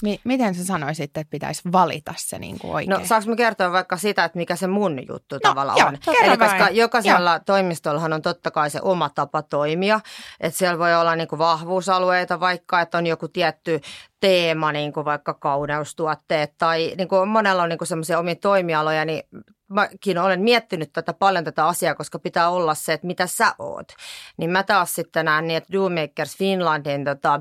Mi- 0.03 0.21
miten 0.25 0.55
sä 0.55 0.65
sanoisit, 0.65 1.05
että 1.05 1.31
pitäisi 1.31 1.63
valita 1.73 2.15
se 2.17 2.39
niin 2.39 2.59
kuin 2.59 2.75
oikein? 2.75 3.01
No 3.01 3.07
saanko 3.07 3.31
mä 3.31 3.37
kertoa 3.37 3.73
vaikka 3.73 3.97
sitä, 3.97 4.25
että 4.25 4.39
mikä 4.39 4.57
se 4.57 4.67
mun 4.67 4.99
juttu 5.09 5.35
no, 5.35 5.41
tavallaan 5.43 5.79
joo, 5.79 5.89
on? 5.89 5.99
Eli 6.23 6.37
koska 6.37 6.69
jokaisella 6.71 7.31
joo. 7.31 7.41
toimistollahan 7.47 8.13
on 8.13 8.23
totta 8.23 8.51
kai 8.51 8.71
se 8.71 8.81
oma 8.83 9.09
tapa 9.09 9.43
toimia. 9.43 10.01
Että 10.41 10.59
siellä 10.59 10.79
voi 10.79 10.95
olla 10.95 11.17
niin 11.17 11.29
kuin 11.29 11.39
vahvuusalueita 11.39 12.41
vaikka, 12.41 12.81
että 12.81 12.99
on 12.99 13.07
joku 13.07 13.29
tietty 13.29 13.81
teema, 14.21 14.73
niin 14.73 14.93
kuin 14.93 15.05
vaikka 15.05 15.35
kauneustuotteet 15.35 16.55
tai 16.59 16.95
niin 16.99 17.09
kuin 17.09 17.29
monella 17.29 17.63
on 17.63 17.69
niin 17.69 17.87
semmoisia 17.87 18.19
omia 18.19 18.37
toimialoja, 18.37 19.05
niin 19.05 19.23
mäkin 19.69 20.19
olen 20.19 20.41
miettinyt 20.41 20.93
tätä 20.93 21.13
paljon 21.13 21.45
tätä 21.45 21.67
asiaa, 21.67 21.95
koska 21.95 22.19
pitää 22.19 22.51
olla 22.51 22.75
se, 22.75 22.93
että 22.93 23.07
mitä 23.07 23.27
sä 23.27 23.55
oot. 23.59 23.93
Niin 24.37 24.51
mä 24.51 24.63
taas 24.63 24.95
sitten 24.95 25.25
näen 25.25 25.47
niin, 25.47 25.57
että 25.57 25.73
Doommakers 25.73 26.37
Finlandin, 26.37 27.05
tota, 27.05 27.41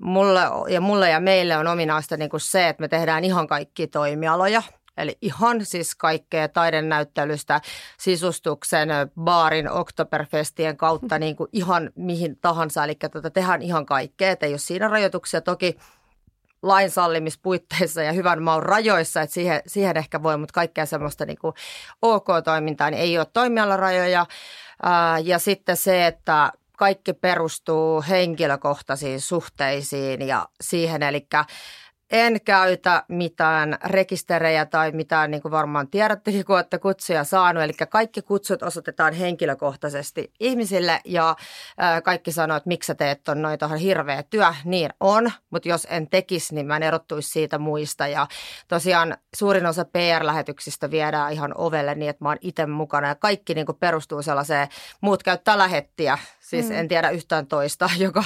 mulle, 0.00 0.40
ja 0.68 0.80
mulle 0.80 1.10
ja 1.10 1.20
meille 1.20 1.56
on 1.56 1.66
ominaista 1.66 2.16
niin 2.16 2.30
kuin 2.30 2.40
se, 2.40 2.68
että 2.68 2.80
me 2.80 2.88
tehdään 2.88 3.24
ihan 3.24 3.46
kaikki 3.46 3.86
toimialoja. 3.86 4.62
Eli 4.96 5.18
ihan 5.22 5.66
siis 5.66 5.94
kaikkea 5.94 6.48
taidennäyttelystä, 6.48 7.60
sisustuksen, 7.98 8.88
baarin, 9.20 9.70
Oktoberfestien 9.70 10.76
kautta 10.76 11.18
niin 11.18 11.36
kuin 11.36 11.48
ihan 11.52 11.90
mihin 11.94 12.38
tahansa. 12.40 12.84
Eli 12.84 12.94
tota, 13.12 13.30
tehdään 13.30 13.62
ihan 13.62 13.86
kaikkea, 13.86 14.30
että 14.30 14.46
ei 14.46 14.52
ole 14.52 14.58
siinä 14.58 14.88
rajoituksia. 14.88 15.40
Toki 15.40 15.76
lain 16.62 16.90
sallimispuitteissa 16.90 18.02
ja 18.02 18.12
hyvän 18.12 18.42
maun 18.42 18.62
rajoissa, 18.62 19.22
että 19.22 19.34
siihen, 19.34 19.62
siihen 19.66 19.96
ehkä 19.96 20.22
voi, 20.22 20.36
mutta 20.36 20.52
kaikkea 20.52 20.86
semmoista 20.86 21.26
niin 21.26 21.38
kuin 21.38 21.54
OK-toimintaa 22.02 22.90
niin 22.90 23.00
ei 23.00 23.18
ole 23.18 23.26
toimialarajoja. 23.32 24.26
Ja 25.24 25.38
sitten 25.38 25.76
se, 25.76 26.06
että 26.06 26.52
kaikki 26.76 27.12
perustuu 27.12 28.04
henkilökohtaisiin 28.08 29.20
suhteisiin 29.20 30.28
ja 30.28 30.48
siihen, 30.60 31.02
eli 31.02 31.26
en 32.10 32.40
käytä 32.40 33.04
mitään 33.08 33.78
rekisterejä 33.84 34.66
tai 34.66 34.92
mitään, 34.92 35.30
niin 35.30 35.42
kuin 35.42 35.52
varmaan 35.52 35.88
tiedättekin, 35.88 36.44
kun 36.44 36.56
olette 36.56 36.78
kutsuja 36.78 37.24
saanut. 37.24 37.62
Eli 37.62 37.72
kaikki 37.72 38.22
kutsut 38.22 38.62
osoitetaan 38.62 39.12
henkilökohtaisesti 39.12 40.32
ihmisille 40.40 41.00
ja 41.04 41.36
kaikki 42.04 42.32
sanoo, 42.32 42.56
että 42.56 42.68
miksi 42.68 42.86
sä 42.86 42.94
teet 42.94 43.28
on 43.28 43.42
noin 43.42 43.58
tuohon 43.58 43.78
hirveä 43.78 44.22
työ. 44.22 44.54
Niin 44.64 44.90
on, 45.00 45.32
mutta 45.50 45.68
jos 45.68 45.86
en 45.90 46.10
tekisi, 46.10 46.54
niin 46.54 46.66
mä 46.66 46.76
en 46.76 46.82
erottuisi 46.82 47.30
siitä 47.30 47.58
muista. 47.58 48.06
Ja 48.06 48.26
tosiaan 48.68 49.16
suurin 49.36 49.66
osa 49.66 49.84
PR-lähetyksistä 49.84 50.90
viedään 50.90 51.32
ihan 51.32 51.54
ovelle 51.56 51.94
niin, 51.94 52.10
että 52.10 52.24
mä 52.24 52.28
oon 52.28 52.38
itse 52.40 52.66
mukana 52.66 53.08
ja 53.08 53.14
kaikki 53.14 53.54
niin 53.54 53.66
kuin 53.66 53.78
perustuu 53.78 54.22
sellaiseen, 54.22 54.68
muut 55.00 55.22
käyttää 55.22 55.58
lähettiä, 55.58 56.18
Siis 56.50 56.68
mm. 56.68 56.74
en 56.74 56.88
tiedä 56.88 57.10
yhtään 57.10 57.46
toista, 57.46 57.90
joka, 57.98 58.24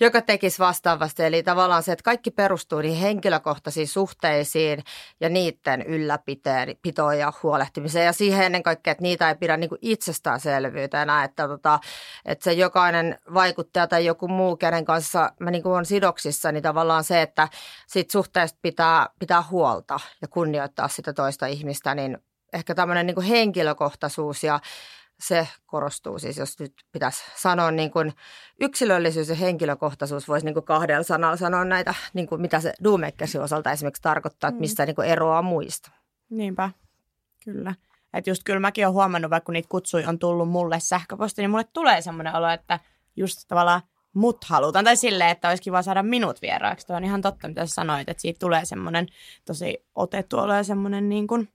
joka 0.00 0.22
tekisi 0.22 0.58
vastaavasti. 0.58 1.22
Eli 1.24 1.42
tavallaan 1.42 1.82
se, 1.82 1.92
että 1.92 2.02
kaikki 2.02 2.30
perustuu 2.30 2.80
niin 2.80 2.96
henkilökohtaisiin 3.22 3.88
suhteisiin 3.88 4.84
ja 5.20 5.28
niiden 5.28 5.82
ylläpitoon 5.82 7.18
ja 7.18 7.32
huolehtimiseen. 7.42 8.06
Ja 8.06 8.12
siihen 8.12 8.46
ennen 8.46 8.62
kaikkea, 8.62 8.90
että 8.90 9.02
niitä 9.02 9.28
ei 9.28 9.34
pidä 9.34 9.56
niin 9.56 9.68
kuin 9.68 9.78
itsestäänselvyytenä, 9.82 11.24
että, 11.24 11.48
tota, 11.48 11.80
että 12.24 12.44
se 12.44 12.52
jokainen 12.52 13.18
vaikuttaja 13.34 13.86
tai 13.86 14.06
joku 14.06 14.28
muu, 14.28 14.56
kenen 14.56 14.84
kanssa 14.84 15.32
mä 15.40 15.50
niin 15.50 15.62
kuin 15.62 15.72
on 15.72 15.86
sidoksissa, 15.86 16.52
niin 16.52 16.62
tavallaan 16.62 17.04
se, 17.04 17.22
että 17.22 17.48
siitä 17.86 18.12
suhteesta 18.12 18.58
pitää, 18.62 19.08
pitää 19.18 19.42
huolta 19.50 20.00
ja 20.22 20.28
kunnioittaa 20.28 20.88
sitä 20.88 21.12
toista 21.12 21.46
ihmistä, 21.46 21.94
niin 21.94 22.18
ehkä 22.52 22.74
tämmöinen 22.74 23.06
niin 23.06 23.22
henkilökohtaisuus 23.22 24.44
ja 24.44 24.60
se 25.22 25.48
korostuu 25.66 26.18
siis, 26.18 26.36
jos 26.36 26.58
nyt 26.58 26.72
pitäisi 26.92 27.22
sanoa 27.36 27.70
niin 27.70 27.90
kuin 27.90 28.12
yksilöllisyys 28.60 29.28
ja 29.28 29.34
henkilökohtaisuus, 29.34 30.28
voisi 30.28 30.46
niin 30.46 30.54
kuin 30.54 30.64
kahdella 30.64 31.02
sanalla 31.02 31.36
sanoa 31.36 31.64
näitä, 31.64 31.94
niin 32.14 32.26
kuin 32.26 32.40
mitä 32.40 32.60
se 32.60 32.74
Doommakersin 32.84 33.40
osalta 33.40 33.72
esimerkiksi 33.72 34.02
tarkoittaa, 34.02 34.48
että 34.48 34.58
mm. 34.58 34.60
mistä 34.60 34.86
niin 34.86 34.96
kuin 34.96 35.08
eroaa 35.08 35.42
muista. 35.42 35.90
Niinpä, 36.30 36.70
kyllä. 37.44 37.74
Että 38.14 38.30
just 38.30 38.42
kyllä 38.44 38.60
mäkin 38.60 38.86
olen 38.86 38.94
huomannut, 38.94 39.30
vaikka 39.30 39.44
kun 39.44 39.52
niitä 39.52 39.68
kutsui 39.68 40.04
on 40.04 40.18
tullut 40.18 40.48
mulle 40.48 40.80
sähköposti, 40.80 41.42
niin 41.42 41.50
mulle 41.50 41.66
tulee 41.72 42.00
semmoinen 42.00 42.34
olo, 42.34 42.48
että 42.48 42.80
just 43.16 43.40
tavallaan 43.48 43.82
mut 44.14 44.44
halutaan. 44.44 44.84
Tai 44.84 44.96
silleen, 44.96 45.30
että 45.30 45.48
olisi 45.48 45.62
kiva 45.62 45.82
saada 45.82 46.02
minut 46.02 46.42
vieraaksi. 46.42 46.86
Tuo 46.86 46.96
on 46.96 47.04
ihan 47.04 47.22
totta, 47.22 47.48
mitä 47.48 47.66
sä 47.66 47.74
sanoit, 47.74 48.08
että 48.08 48.20
siitä 48.20 48.38
tulee 48.38 48.64
semmoinen 48.64 49.06
tosi 49.44 49.86
otettu 49.94 50.38
olo 50.38 50.54
ja 50.54 50.64
semmoinen 50.64 51.08
niin 51.08 51.26
kuin– 51.26 51.48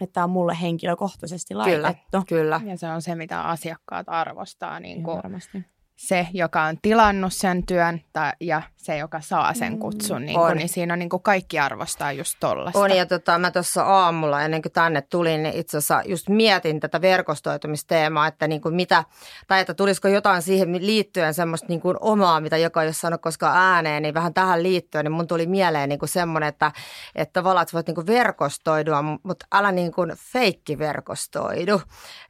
että 0.00 0.12
tämä 0.12 0.24
on 0.24 0.30
mulle 0.30 0.56
henkilökohtaisesti 0.60 1.54
Kyllä, 1.54 1.82
laitettu. 1.82 2.22
kyllä. 2.28 2.60
Ja 2.64 2.76
se 2.76 2.88
on 2.88 3.02
se, 3.02 3.14
mitä 3.14 3.40
asiakkaat 3.42 4.08
arvostaa. 4.08 4.80
Niin 4.80 5.02
kuin 5.02 5.16
varmasti. 5.16 5.64
Se, 6.02 6.26
joka 6.32 6.62
on 6.62 6.76
tilannut 6.82 7.32
sen 7.32 7.66
työn 7.66 8.00
tai, 8.12 8.32
ja 8.40 8.62
se, 8.76 8.96
joka 8.96 9.20
saa 9.20 9.54
sen 9.54 9.78
kutsun. 9.78 10.22
Niin, 10.22 10.34
kuin, 10.34 10.50
On. 10.50 10.56
niin 10.56 10.68
siinä 10.68 10.92
on 10.92 10.98
niin 10.98 11.08
kuin 11.08 11.22
kaikki 11.22 11.58
arvostaa 11.58 12.12
just 12.12 12.36
tollasta. 12.40 12.78
On 12.78 12.90
ja 12.90 13.06
tota, 13.06 13.38
mä 13.38 13.50
tuossa 13.50 13.82
aamulla 13.82 14.42
ennen 14.42 14.62
kuin 14.62 14.72
tänne 14.72 15.02
tulin, 15.02 15.42
niin 15.42 15.54
itse 15.54 15.78
asiassa 15.78 16.02
just 16.06 16.28
mietin 16.28 16.80
tätä 16.80 17.00
verkostoitumisteemaa, 17.00 18.26
että 18.26 18.48
niin 18.48 18.60
kuin 18.60 18.74
mitä, 18.74 19.04
tai 19.46 19.60
että 19.60 19.74
tulisiko 19.74 20.08
jotain 20.08 20.42
siihen 20.42 20.86
liittyen 20.86 21.34
semmoista 21.34 21.66
niin 21.68 21.80
kuin 21.80 21.96
omaa, 22.00 22.40
mitä 22.40 22.56
joka 22.56 22.82
ei 22.82 22.86
ole 22.86 22.92
sanonut 22.92 23.22
koskaan 23.22 23.56
ääneen, 23.56 24.02
niin 24.02 24.14
vähän 24.14 24.34
tähän 24.34 24.62
liittyen, 24.62 25.04
niin 25.04 25.12
mun 25.12 25.26
tuli 25.26 25.46
mieleen 25.46 25.88
niin 25.88 25.98
kuin 25.98 26.08
semmoinen, 26.08 26.48
että, 26.48 26.72
että 27.14 27.32
tavallaan 27.32 27.62
että 27.62 27.74
voit 27.74 27.86
niin 27.86 27.94
kuin 27.94 28.06
verkostoidua, 28.06 29.02
mutta 29.02 29.46
älä 29.52 29.72
niin 29.72 29.92
kuin 29.92 30.12
feikkiverkostoidu. 30.32 31.82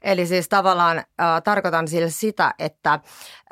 Eli 0.03 0.27
siis 0.27 0.49
tavallaan 0.49 0.99
äh, 0.99 1.43
tarkoitan 1.45 1.89
sille 1.89 2.11
sitä, 2.11 2.55
että 2.59 2.93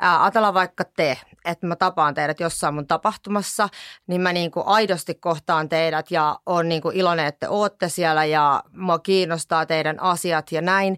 äh, 0.03 0.10
ajatellaan 0.17 0.53
vaikka 0.53 0.83
te, 0.83 1.17
että 1.45 1.67
mä 1.67 1.75
tapaan 1.75 2.13
teidät 2.13 2.39
jossain 2.39 2.73
mun 2.73 2.87
tapahtumassa, 2.87 3.69
niin 4.07 4.21
mä 4.21 4.33
niin 4.33 4.51
kuin 4.51 4.67
aidosti 4.67 5.15
kohtaan 5.15 5.69
teidät 5.69 6.11
ja 6.11 6.39
on 6.45 6.69
niin 6.69 6.81
kuin 6.81 6.95
iloinen, 6.95 7.25
että 7.25 7.49
ootte 7.49 7.89
siellä 7.89 8.25
ja 8.25 8.63
mua 8.71 8.99
kiinnostaa 8.99 9.65
teidän 9.65 9.99
asiat 9.99 10.51
ja 10.51 10.61
näin, 10.61 10.97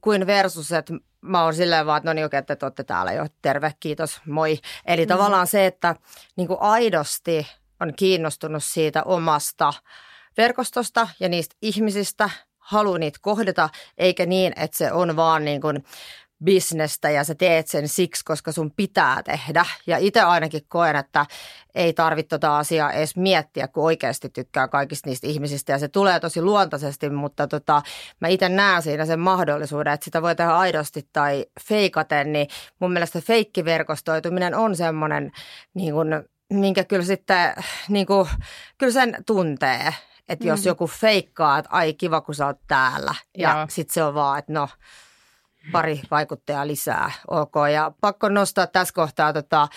kuin 0.00 0.26
versus, 0.26 0.72
että 0.72 0.94
mä 1.20 1.44
oon 1.44 1.54
silleen 1.54 1.86
vaan, 1.86 1.96
että 1.96 2.10
no 2.10 2.12
niin 2.12 2.26
okei, 2.26 2.38
että 2.38 2.56
te 2.56 2.66
olette 2.66 2.84
täällä 2.84 3.12
jo, 3.12 3.26
terve, 3.42 3.74
kiitos, 3.80 4.20
moi. 4.26 4.58
Eli 4.86 5.04
mm. 5.04 5.08
tavallaan 5.08 5.46
se, 5.46 5.66
että 5.66 5.94
niin 6.36 6.48
kuin 6.48 6.60
aidosti 6.60 7.46
on 7.80 7.92
kiinnostunut 7.96 8.64
siitä 8.64 9.02
omasta 9.02 9.72
verkostosta 10.36 11.08
ja 11.20 11.28
niistä 11.28 11.56
ihmisistä, 11.62 12.30
haluaa 12.58 12.98
niitä 12.98 13.18
kohdata, 13.22 13.68
eikä 13.98 14.26
niin, 14.26 14.52
että 14.56 14.76
se 14.76 14.92
on 14.92 15.16
vaan 15.16 15.44
niin 15.44 15.60
kuin 15.60 15.84
bisnestä 16.44 17.10
ja 17.10 17.24
sä 17.24 17.34
teet 17.34 17.68
sen 17.68 17.88
siksi, 17.88 18.24
koska 18.24 18.52
sun 18.52 18.70
pitää 18.76 19.22
tehdä. 19.22 19.64
Ja 19.86 19.98
itse 19.98 20.20
ainakin 20.20 20.62
koen, 20.68 20.96
että 20.96 21.26
ei 21.74 21.92
tarvitse 21.92 22.28
tota 22.28 22.58
asiaa 22.58 22.92
edes 22.92 23.16
miettiä, 23.16 23.68
kun 23.68 23.84
oikeasti 23.84 24.28
tykkää 24.28 24.68
kaikista 24.68 25.08
niistä 25.08 25.26
ihmisistä. 25.26 25.72
Ja 25.72 25.78
se 25.78 25.88
tulee 25.88 26.20
tosi 26.20 26.42
luontaisesti, 26.42 27.10
mutta 27.10 27.46
tota, 27.46 27.82
mä 28.20 28.28
itse 28.28 28.48
näen 28.48 28.82
siinä 28.82 29.06
sen 29.06 29.20
mahdollisuuden, 29.20 29.92
että 29.92 30.04
sitä 30.04 30.22
voi 30.22 30.36
tehdä 30.36 30.56
aidosti 30.56 31.08
tai 31.12 31.46
feikaten. 31.68 32.32
Niin 32.32 32.46
mun 32.78 32.92
mielestä 32.92 33.20
feikkiverkostoituminen 33.20 34.54
on 34.54 34.76
semmoinen, 34.76 35.30
niin 35.74 35.94
kuin, 35.94 36.08
minkä 36.52 36.84
kyllä 36.84 37.04
sitten, 37.04 37.54
niin 37.88 38.06
kuin, 38.06 38.28
kyllä 38.78 38.92
sen 38.92 39.16
tuntee. 39.26 39.94
Että 40.28 40.46
jos 40.46 40.60
Mm. 40.60 40.66
joku 40.66 40.86
feikkaa, 40.86 41.58
että 41.58 41.70
ai 41.72 41.94
kiva 41.94 42.20
kun 42.20 42.34
sä 42.34 42.46
oot 42.46 42.60
täällä. 42.68 43.14
Ja 43.38 43.66
sitten 43.70 43.94
se 43.94 44.04
on 44.04 44.14
vaan, 44.14 44.38
että 44.38 44.52
no 44.52 44.68
pari 45.72 46.00
vaikuttajaa 46.10 46.66
lisää. 46.66 47.10
Ok, 47.28 47.54
ja 47.72 47.92
pakko 48.00 48.28
nostaa 48.28 48.66
tässä 48.66 48.94
kohtaa 48.94 49.32
tota, 49.32 49.68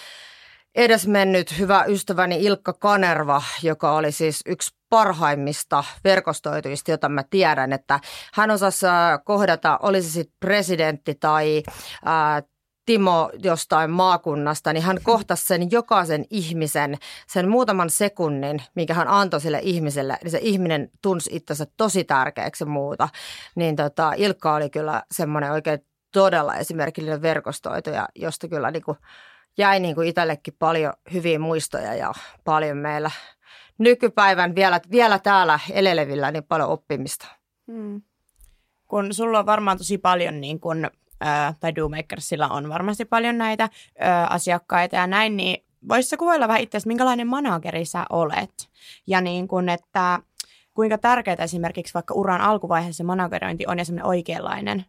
edesmennyt 0.75 1.59
hyvä 1.59 1.83
ystäväni 1.83 2.43
Ilkka 2.43 2.73
Kanerva, 2.73 3.43
joka 3.63 3.91
oli 3.91 4.11
siis 4.11 4.41
yksi 4.45 4.75
parhaimmista 4.89 5.83
verkostoituista, 6.03 6.91
jota 6.91 7.09
mä 7.09 7.23
tiedän, 7.23 7.73
että 7.73 7.99
hän 8.33 8.51
osasi 8.51 8.85
ää, 8.87 9.17
kohdata, 9.17 9.79
oli 9.81 10.01
se 10.01 10.09
sitten 10.09 10.37
presidentti 10.39 11.15
tai 11.15 11.63
ää, 12.05 12.41
Timo 12.85 13.29
jostain 13.43 13.91
maakunnasta, 13.91 14.73
niin 14.73 14.83
hän 14.83 14.97
kohtasi 15.03 15.45
sen 15.45 15.71
jokaisen 15.71 16.25
ihmisen, 16.29 16.97
sen 17.27 17.49
muutaman 17.49 17.89
sekunnin, 17.89 18.61
minkä 18.75 18.93
hän 18.93 19.07
antoi 19.07 19.41
sille 19.41 19.59
ihmiselle, 19.63 20.17
niin 20.23 20.31
se 20.31 20.39
ihminen 20.41 20.89
tunsi 21.01 21.29
itsensä 21.33 21.67
tosi 21.77 22.03
tärkeäksi 22.03 22.65
muuta. 22.65 23.09
Niin 23.55 23.75
tota, 23.75 24.13
Ilkka 24.17 24.55
oli 24.55 24.69
kyllä 24.69 25.03
semmoinen 25.11 25.51
oikein 25.51 25.79
todella 26.13 26.55
esimerkillinen 26.55 27.21
verkostoituja, 27.21 28.07
josta 28.15 28.47
kyllä 28.47 28.71
niin 28.71 28.83
kuin 28.83 28.97
jäi 29.57 29.79
niin 29.79 29.95
kuin 29.95 30.07
itsellekin 30.07 30.55
paljon 30.59 30.93
hyviä 31.13 31.39
muistoja 31.39 31.93
ja 31.93 32.13
paljon 32.43 32.77
meillä 32.77 33.11
nykypäivän 33.77 34.55
vielä, 34.55 34.79
vielä 34.91 35.19
täällä 35.19 35.59
elelevillä 35.71 36.31
niin 36.31 36.43
paljon 36.43 36.69
oppimista. 36.69 37.27
Hmm. 37.71 38.01
Kun 38.87 39.13
sulla 39.13 39.39
on 39.39 39.45
varmaan 39.45 39.77
tosi 39.77 39.97
paljon, 39.97 40.41
niin 40.41 40.59
kun, 40.59 40.89
ää, 41.23 41.53
tai 41.59 41.75
Domakersilla 41.75 42.47
on 42.47 42.69
varmasti 42.69 43.05
paljon 43.05 43.37
näitä 43.37 43.69
ää, 43.99 44.27
asiakkaita 44.27 44.95
ja 44.95 45.07
näin, 45.07 45.37
niin 45.37 45.65
voisitko 45.89 46.17
kuvailla 46.17 46.47
vähän 46.47 46.61
itse, 46.61 46.79
minkälainen 46.85 47.27
manageri 47.27 47.85
sä 47.85 48.05
olet? 48.09 48.69
Ja 49.07 49.21
niin 49.21 49.47
kun, 49.47 49.69
että 49.69 50.19
kuinka 50.73 50.97
tärkeää 50.97 51.37
esimerkiksi 51.39 51.93
vaikka 51.93 52.13
uran 52.13 52.41
alkuvaiheessa 52.41 53.03
managerointi 53.03 53.67
on 53.67 53.79
ja 53.79 53.85
semmoinen 53.85 54.07
oikeanlainen? 54.07 54.85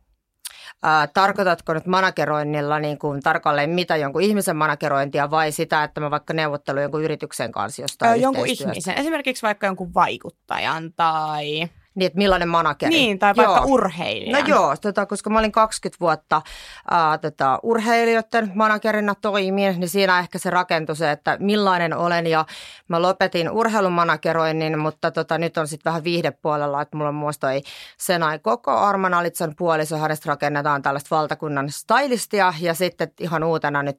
Tarkoitatko 1.14 1.74
nyt 1.74 1.86
manageroinnilla 1.86 2.78
niin 2.78 2.98
kuin 2.98 3.20
tarkalleen 3.20 3.70
mitä 3.70 3.96
jonkun 3.96 4.22
ihmisen 4.22 4.56
managerointia 4.56 5.30
vai 5.30 5.52
sitä, 5.52 5.84
että 5.84 6.00
mä 6.00 6.10
vaikka 6.10 6.34
neuvottelu 6.34 6.80
jonkun 6.80 7.02
yrityksen 7.02 7.52
kanssa 7.52 7.82
jostain 7.82 8.20
jonkun 8.20 8.46
ihmisen, 8.46 8.98
esimerkiksi 8.98 9.42
vaikka 9.42 9.66
jonkun 9.66 9.94
vaikuttajan 9.94 10.92
tai... 10.92 11.68
Niin, 11.94 12.06
että 12.06 12.18
millainen 12.18 12.48
manageri? 12.48 12.90
Niin, 12.90 13.18
tai 13.18 13.36
vaikka 13.36 13.54
Joo. 13.54 13.64
urheilijan. 13.66 14.40
No 14.42 14.48
joo, 14.48 14.76
tota, 14.76 15.06
koska 15.06 15.30
mä 15.30 15.38
olin 15.38 15.52
20 15.52 16.00
vuotta 16.00 16.42
ää, 16.90 17.18
tota, 17.18 17.58
urheilijoiden 17.62 18.52
managerina 18.54 19.14
toimin, 19.14 19.80
niin 19.80 19.88
siinä 19.88 20.18
ehkä 20.18 20.38
se 20.38 20.50
rakentui 20.50 20.96
se, 20.96 21.10
että 21.10 21.36
millainen 21.40 21.96
olen 21.96 22.26
ja 22.26 22.44
mä 22.88 23.02
lopetin 23.02 23.50
urheilumanageroinnin, 23.50 24.78
mutta 24.78 25.10
tota, 25.10 25.38
nyt 25.38 25.56
on 25.56 25.68
sitten 25.68 25.90
vähän 25.90 26.04
viihdepuolella, 26.04 26.82
että 26.82 26.96
mulla 26.96 27.08
on 27.08 27.14
muassa 27.14 27.40
toi 27.40 27.62
Senai 27.98 28.38
Koko 28.38 28.70
Arman 28.70 29.14
Alitsan 29.14 29.54
puoliso, 29.58 29.96
hänestä 29.96 30.28
rakennetaan 30.28 30.82
tällaista 30.82 31.16
valtakunnan 31.16 31.70
stylistia 31.70 32.54
ja 32.60 32.74
sitten 32.74 33.10
ihan 33.20 33.44
uutena 33.44 33.82
nyt 33.82 33.98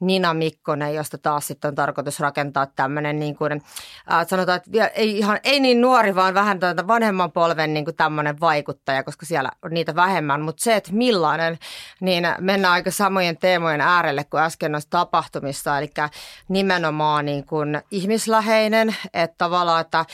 Nina 0.00 0.34
Mikkonen, 0.34 0.94
josta 0.94 1.18
taas 1.18 1.46
sitten 1.46 1.68
on 1.68 1.74
tarkoitus 1.74 2.20
rakentaa 2.20 2.66
tämmöinen 2.66 3.18
niin 3.18 3.36
kuin, 3.36 3.62
ää, 4.06 4.24
sanotaan, 4.24 4.56
että 4.56 4.86
ei, 4.86 5.18
ihan, 5.18 5.40
ei 5.44 5.60
niin 5.60 5.80
nuori, 5.80 6.14
vaan 6.14 6.34
vähän 6.34 6.60
tuota 6.60 6.86
vanhemman 7.26 7.32
polven 7.32 7.74
niin 7.74 7.84
kuin 7.84 7.96
tämmöinen 7.96 8.40
vaikuttaja, 8.40 9.02
koska 9.02 9.26
siellä 9.26 9.50
on 9.62 9.70
niitä 9.70 9.94
vähemmän. 9.94 10.40
Mutta 10.40 10.64
se, 10.64 10.76
että 10.76 10.92
millainen, 10.92 11.58
niin 12.00 12.24
mennään 12.40 12.74
aika 12.74 12.90
samojen 12.90 13.36
teemojen 13.36 13.80
äärelle 13.80 14.24
kuin 14.24 14.42
äsken 14.42 14.72
noista 14.72 14.90
tapahtumista, 14.90 15.78
eli 15.78 15.90
nimenomaan 16.48 17.24
niin 17.24 17.46
kuin 17.46 17.82
ihmisläheinen, 17.90 18.96
että 19.14 19.34
tavallaan, 19.38 19.80
että 19.80 20.04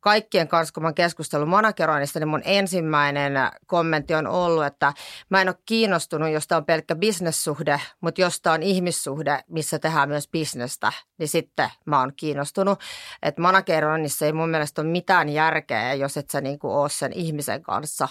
kaikkien 0.00 0.48
kanssa, 0.48 0.74
kun 0.74 0.82
mä 0.82 0.86
oon 0.86 0.94
keskustellut 0.94 1.48
manageroinnista, 1.48 2.18
niin 2.18 2.28
mun 2.28 2.42
ensimmäinen 2.44 3.32
kommentti 3.66 4.14
on 4.14 4.26
ollut, 4.26 4.64
että 4.64 4.92
mä 5.28 5.40
en 5.40 5.48
ole 5.48 5.56
kiinnostunut, 5.66 6.30
jos 6.30 6.46
tää 6.46 6.58
on 6.58 6.64
pelkkä 6.64 6.94
bisnessuhde, 6.94 7.80
mutta 8.00 8.20
jos 8.20 8.40
tää 8.40 8.52
on 8.52 8.62
ihmissuhde, 8.62 9.40
missä 9.48 9.78
tehdään 9.78 10.08
myös 10.08 10.28
bisnestä, 10.28 10.92
niin 11.18 11.28
sitten 11.28 11.70
mä 11.84 12.00
oon 12.00 12.12
kiinnostunut. 12.16 12.80
Että 13.22 13.42
manageroinnissa 13.42 14.26
ei 14.26 14.32
mun 14.32 14.48
mielestä 14.48 14.82
ole 14.82 14.90
mitään 14.90 15.28
järkeä, 15.28 15.94
jos 15.94 16.16
et 16.16 16.30
sä 16.30 16.40
niinku 16.40 16.72
ole 16.80 16.88
sen 16.88 17.12
ihmisen 17.12 17.62
kanssa 17.62 18.08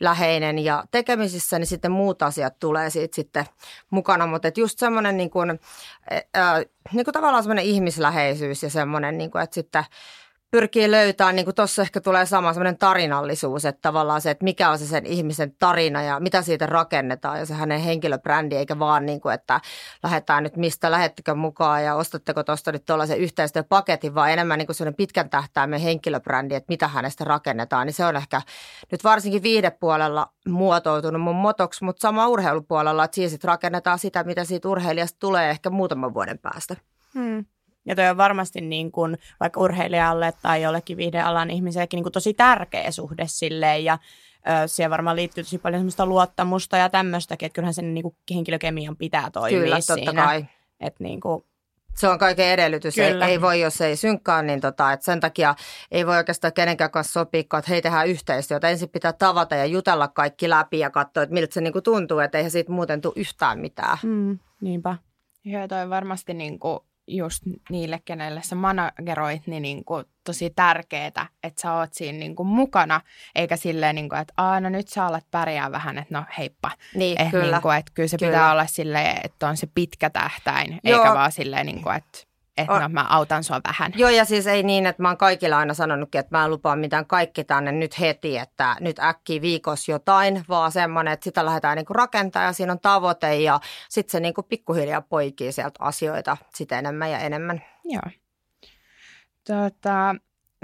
läheinen 0.00 0.58
ja 0.58 0.84
tekemisissä, 0.90 1.58
niin 1.58 1.66
sitten 1.66 1.92
muut 1.92 2.22
asiat 2.22 2.58
tulee 2.58 2.90
siitä 2.90 3.14
sitten 3.14 3.46
mukana. 3.90 4.26
Mutta 4.26 4.48
just 4.56 4.78
semmoinen 4.78 5.16
niinku, 5.16 5.38
ää, 6.34 6.62
niinku 6.92 7.12
tavallaan 7.12 7.42
semmoinen 7.42 7.64
ihmisläheisyys 7.64 8.62
ja 8.62 8.70
semmoinen, 8.70 9.18
niinku, 9.18 9.38
että 9.38 9.54
sitten 9.54 9.84
pyrkii 10.50 10.90
löytämään, 10.90 11.36
niin 11.36 11.44
kuin 11.44 11.54
tuossa 11.54 11.82
ehkä 11.82 12.00
tulee 12.00 12.26
sama 12.26 12.52
semmoinen 12.52 12.78
tarinallisuus, 12.78 13.64
että 13.64 13.82
tavallaan 13.82 14.20
se, 14.20 14.30
että 14.30 14.44
mikä 14.44 14.70
on 14.70 14.78
se 14.78 14.86
sen 14.86 15.06
ihmisen 15.06 15.52
tarina 15.58 16.02
ja 16.02 16.20
mitä 16.20 16.42
siitä 16.42 16.66
rakennetaan 16.66 17.38
ja 17.38 17.46
se 17.46 17.54
hänen 17.54 17.80
henkilöbrändi, 17.80 18.56
eikä 18.56 18.78
vaan 18.78 19.06
niin 19.06 19.20
kuin, 19.20 19.34
että 19.34 19.60
lähdetään 20.02 20.42
nyt 20.42 20.56
mistä, 20.56 20.90
lähettekö 20.90 21.34
mukaan 21.34 21.84
ja 21.84 21.94
ostatteko 21.94 22.42
tuosta 22.42 22.72
nyt 22.72 22.84
tuollaisen 22.84 23.18
yhteistyöpaketin, 23.18 24.14
vaan 24.14 24.30
enemmän 24.30 24.58
niin 24.58 24.66
kuin 24.66 24.76
semmoinen 24.76 24.96
pitkän 24.96 25.30
tähtäimen 25.30 25.80
henkilöbrändi, 25.80 26.54
että 26.54 26.72
mitä 26.72 26.88
hänestä 26.88 27.24
rakennetaan, 27.24 27.86
niin 27.86 27.94
se 27.94 28.04
on 28.04 28.16
ehkä 28.16 28.42
nyt 28.92 29.04
varsinkin 29.04 29.42
viihdepuolella 29.42 30.32
muotoutunut 30.48 31.22
mun 31.22 31.36
motoksi, 31.36 31.84
mutta 31.84 32.00
sama 32.00 32.28
urheilupuolella, 32.28 33.04
että 33.04 33.14
siinä 33.14 33.30
sitten 33.30 33.48
rakennetaan 33.48 33.98
sitä, 33.98 34.24
mitä 34.24 34.44
siitä 34.44 34.68
urheilijasta 34.68 35.18
tulee 35.20 35.50
ehkä 35.50 35.70
muutaman 35.70 36.14
vuoden 36.14 36.38
päästä. 36.38 36.76
Hmm. 37.14 37.44
Ja 37.86 37.94
toi 37.94 38.08
on 38.08 38.16
varmasti 38.16 38.60
niin 38.60 38.92
kuin, 38.92 39.18
vaikka 39.40 39.60
urheilijalle 39.60 40.32
tai 40.42 40.62
jollekin 40.62 40.96
viihdealan 40.96 41.50
ihmisellekin 41.50 41.96
niin 41.98 42.04
kuin 42.04 42.12
tosi 42.12 42.34
tärkeä 42.34 42.90
suhde 42.90 43.24
silleen 43.26 43.84
ja 43.84 43.98
ö, 44.64 44.68
siihen 44.68 44.90
varmaan 44.90 45.16
liittyy 45.16 45.44
tosi 45.44 45.58
paljon 45.58 45.80
semmoista 45.80 46.06
luottamusta 46.06 46.76
ja 46.76 46.88
tämmöistäkin, 46.88 47.46
että 47.46 47.54
kyllähän 47.54 47.74
sen 47.74 47.94
niin 47.94 48.02
kuin 48.02 48.16
henkilökemian 48.34 48.96
pitää 48.96 49.30
toimia 49.30 49.60
Kyllä, 49.60 49.76
totta 49.76 49.94
siinä. 49.94 50.24
kai. 50.24 50.46
Että 50.80 51.04
niin 51.04 51.20
kuin, 51.20 51.44
Se 51.94 52.08
on 52.08 52.18
kaiken 52.18 52.48
edellytys. 52.48 52.98
Ei, 52.98 53.12
Kyllä. 53.12 53.26
ei 53.26 53.40
voi, 53.40 53.60
jos 53.60 53.80
ei 53.80 53.96
synkkaa, 53.96 54.42
niin 54.42 54.60
tota, 54.60 54.92
et 54.92 55.02
sen 55.02 55.20
takia 55.20 55.54
ei 55.90 56.06
voi 56.06 56.16
oikeastaan 56.16 56.52
kenenkään 56.52 56.90
kanssa 56.90 57.12
sopia, 57.12 57.40
että 57.40 57.62
hei 57.68 57.82
tehdään 57.82 58.08
yhteistyötä. 58.08 58.68
Ensin 58.68 58.88
pitää 58.88 59.12
tavata 59.12 59.54
ja 59.54 59.66
jutella 59.66 60.08
kaikki 60.08 60.50
läpi 60.50 60.78
ja 60.78 60.90
katsoa, 60.90 61.22
että 61.22 61.34
miltä 61.34 61.54
se 61.54 61.60
niinku 61.60 61.80
tuntuu, 61.80 62.18
että 62.18 62.38
eihän 62.38 62.50
siitä 62.50 62.72
muuten 62.72 63.00
tule 63.00 63.12
yhtään 63.16 63.58
mitään. 63.58 63.98
mm, 64.02 64.38
niinpä. 64.60 64.96
Joo, 65.44 65.68
toi 65.68 65.80
on 65.82 65.90
varmasti 65.90 66.34
niin 66.34 66.58
kuin 66.58 66.80
just 67.06 67.42
niille, 67.70 68.00
kenelle 68.04 68.42
sä 68.42 68.54
manageroit, 68.54 69.46
niin, 69.46 69.62
niin 69.62 69.84
kuin 69.84 70.04
tosi 70.24 70.50
tärkeää, 70.56 71.06
että 71.42 71.62
sä 71.62 71.72
oot 71.74 71.94
siinä 71.94 72.18
niin 72.18 72.36
kuin 72.36 72.46
mukana, 72.46 73.00
eikä 73.34 73.56
silleen, 73.56 73.94
niin 73.94 74.08
kuin, 74.08 74.20
että 74.20 74.34
Aa, 74.36 74.60
no 74.60 74.68
nyt 74.68 74.88
sä 74.88 75.06
alat 75.06 75.24
pärjää 75.30 75.72
vähän, 75.72 75.98
että 75.98 76.18
no 76.18 76.24
heippa. 76.38 76.70
Niin, 76.94 77.20
Eh, 77.20 77.30
kyllä. 77.30 77.52
Niin 77.56 77.62
kuin, 77.62 77.76
että 77.76 77.92
kyllä 77.94 78.08
se 78.08 78.18
Kyllä. 78.18 78.30
pitää 78.30 78.52
olla 78.52 78.66
silleen, 78.66 79.20
että 79.24 79.48
on 79.48 79.56
se 79.56 79.66
pitkä 79.74 80.10
tähtäin, 80.10 80.80
Joo. 80.84 80.98
eikä 80.98 81.14
vaan 81.14 81.32
silleen, 81.32 81.66
niin 81.66 81.82
kuin, 81.82 81.96
että, 81.96 82.18
että 82.56 82.80
no 82.80 82.88
mä 82.88 83.06
autan 83.08 83.44
sua 83.44 83.60
vähän. 83.68 83.92
Joo, 83.96 84.10
ja 84.10 84.24
siis 84.24 84.46
ei 84.46 84.62
niin, 84.62 84.86
että 84.86 85.02
mä 85.02 85.08
oon 85.08 85.16
kaikille 85.16 85.56
aina 85.56 85.74
sanonutkin, 85.74 86.18
että 86.18 86.38
mä 86.38 86.44
en 86.44 86.50
lupaa 86.50 86.76
mitään 86.76 87.06
kaikki 87.06 87.44
tänne 87.44 87.72
nyt 87.72 88.00
heti, 88.00 88.38
että 88.38 88.76
nyt 88.80 88.98
äkkiä 88.98 89.42
viikossa 89.42 89.92
jotain, 89.92 90.44
vaan 90.48 90.72
semmoinen, 90.72 91.12
että 91.12 91.24
sitä 91.24 91.44
lähdetään 91.44 91.76
niinku 91.76 91.92
rakentaa 91.92 92.42
ja 92.42 92.52
siinä 92.52 92.72
on 92.72 92.80
tavoite 92.80 93.36
ja 93.36 93.60
sitten 93.88 94.12
se 94.12 94.20
niinku 94.20 94.42
pikkuhiljaa 94.42 95.00
poikii 95.00 95.52
sieltä 95.52 95.76
asioita 95.78 96.36
sitä 96.54 96.78
enemmän 96.78 97.10
ja 97.10 97.18
enemmän. 97.18 97.62
Joo. 97.84 98.02
Tota, 99.46 100.14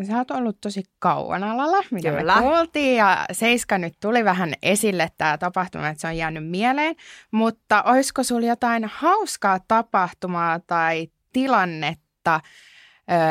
sä 0.07 0.17
oot 0.17 0.31
ollut 0.31 0.61
tosi 0.61 0.83
kauan 0.99 1.45
alalla, 1.45 1.85
mitä 1.91 2.11
Kyllä. 2.11 2.35
me 2.35 2.43
kuultiin, 2.43 2.97
ja 2.97 3.27
Seiska 3.33 3.79
nyt 3.79 3.95
tuli 4.01 4.25
vähän 4.25 4.55
esille 4.63 5.09
tämä 5.19 5.39
tapahtuma, 5.39 5.89
että 5.89 6.01
se 6.01 6.07
on 6.07 6.17
jäänyt 6.17 6.51
mieleen, 6.51 6.97
mutta 7.31 7.83
olisiko 7.83 8.23
sulla 8.23 8.47
jotain 8.47 8.85
hauskaa 8.85 9.59
tapahtumaa 9.69 10.61
tai 10.61 11.09
tilannetta, 11.33 12.41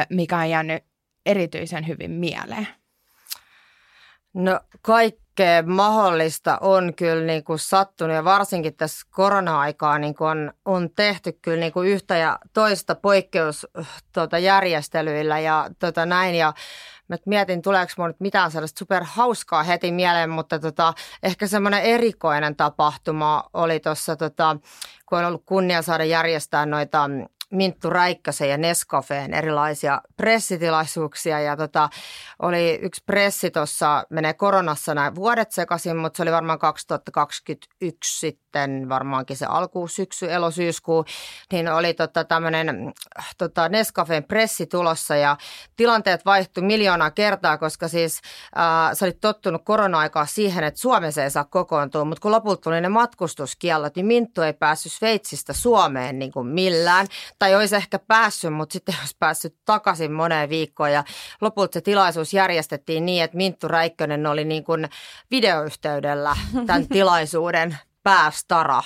mikä 0.09 0.37
on 0.37 0.49
jäänyt 0.49 0.83
erityisen 1.25 1.87
hyvin 1.87 2.11
mieleen? 2.11 2.67
No 4.33 4.59
kaikkea 4.81 5.63
mahdollista 5.63 6.57
on 6.61 6.93
kyllä 6.95 7.25
niin 7.25 7.43
kuin 7.43 7.59
sattunut 7.59 8.15
ja 8.15 8.23
varsinkin 8.23 8.75
tässä 8.75 9.07
korona-aikaa 9.09 9.99
niin 9.99 10.15
kuin 10.15 10.29
on, 10.29 10.53
on 10.65 10.89
tehty 10.95 11.31
kyllä 11.41 11.59
niin 11.59 11.71
kuin 11.71 11.89
yhtä 11.89 12.17
ja 12.17 12.39
toista 12.53 12.95
poikkeusjärjestelyillä 12.95 14.01
tota, 14.13 14.37
järjestelyillä 14.37 15.39
ja 15.39 15.69
tota, 15.79 16.05
näin 16.05 16.35
ja 16.35 16.53
mä 17.07 17.17
mietin, 17.25 17.61
tuleeko 17.61 17.93
mun 17.97 18.07
nyt 18.07 18.19
mitään 18.19 18.51
sellaista 18.51 18.79
superhauskaa 18.79 19.63
heti 19.63 19.91
mieleen, 19.91 20.29
mutta 20.29 20.59
tota, 20.59 20.93
ehkä 21.23 21.47
semmoinen 21.47 21.81
erikoinen 21.81 22.55
tapahtuma 22.55 23.43
oli 23.53 23.79
tuossa, 23.79 24.15
tota, 24.15 24.57
kun 25.05 25.19
on 25.19 25.25
ollut 25.25 25.43
kunnia 25.45 25.81
saada 25.81 26.03
järjestää 26.03 26.65
noita 26.65 27.09
Minttu 27.51 27.89
Räikkösen 27.89 28.49
ja 28.49 28.57
Nescafeen 28.57 29.33
erilaisia 29.33 30.01
pressitilaisuuksia. 30.17 31.39
Ja 31.39 31.57
tota, 31.57 31.89
oli 32.41 32.79
yksi 32.81 33.03
pressi 33.05 33.51
tuossa, 33.51 34.03
menee 34.09 34.33
koronassa 34.33 34.95
nämä 34.95 35.15
vuodet 35.15 35.51
sekaisin, 35.51 35.97
mutta 35.97 36.17
se 36.17 36.23
oli 36.23 36.31
varmaan 36.31 36.59
2021 36.59 38.19
sitten, 38.19 38.89
varmaankin 38.89 39.37
se 39.37 39.45
alku 39.45 39.87
syksy, 39.87 40.31
elosyyskuu, 40.31 41.05
niin 41.51 41.67
oli 41.67 41.93
tota 41.93 42.23
tämmöinen 42.23 42.93
tota 43.37 43.69
Nescafeen 43.69 44.23
pressi 44.23 44.65
tulossa 44.65 45.15
ja 45.15 45.37
tilanteet 45.75 46.25
vaihtui 46.25 46.63
miljoonaa 46.63 47.11
kertaa, 47.11 47.57
koska 47.57 47.87
siis 47.87 48.21
äh, 48.57 48.97
sä 48.97 49.05
olit 49.05 49.21
tottunut 49.21 49.61
korona-aikaa 49.65 50.25
siihen, 50.25 50.63
että 50.63 50.79
Suomessa 50.79 51.23
ei 51.23 51.31
saa 51.31 51.43
kokoontua, 51.43 52.05
mutta 52.05 52.21
kun 52.21 52.31
lopulta 52.31 52.61
tuli 52.61 52.81
ne 52.81 52.89
matkustuskiellot, 52.89 53.95
niin 53.95 54.05
Minttu 54.05 54.41
ei 54.41 54.53
päässyt 54.53 54.91
Sveitsistä 54.91 55.53
Suomeen 55.53 56.19
niin 56.19 56.31
kuin 56.31 56.47
millään, 56.47 57.07
tai 57.41 57.55
olisi 57.55 57.75
ehkä 57.75 57.99
päässyt, 57.99 58.53
mutta 58.53 58.73
sitten 58.73 58.95
olisi 58.99 59.15
päässyt 59.19 59.55
takaisin 59.65 60.11
moneen 60.11 60.49
viikkoon 60.49 60.91
ja 60.91 61.03
lopulta 61.41 61.73
se 61.73 61.81
tilaisuus 61.81 62.33
järjestettiin 62.33 63.05
niin, 63.05 63.23
että 63.23 63.37
Minttu 63.37 63.67
Räikkönen 63.67 64.27
oli 64.27 64.45
niin 64.45 64.63
kuin 64.63 64.89
videoyhteydellä 65.31 66.35
tämän 66.67 66.87
tilaisuuden 66.93 67.77
päästara. 68.03 68.81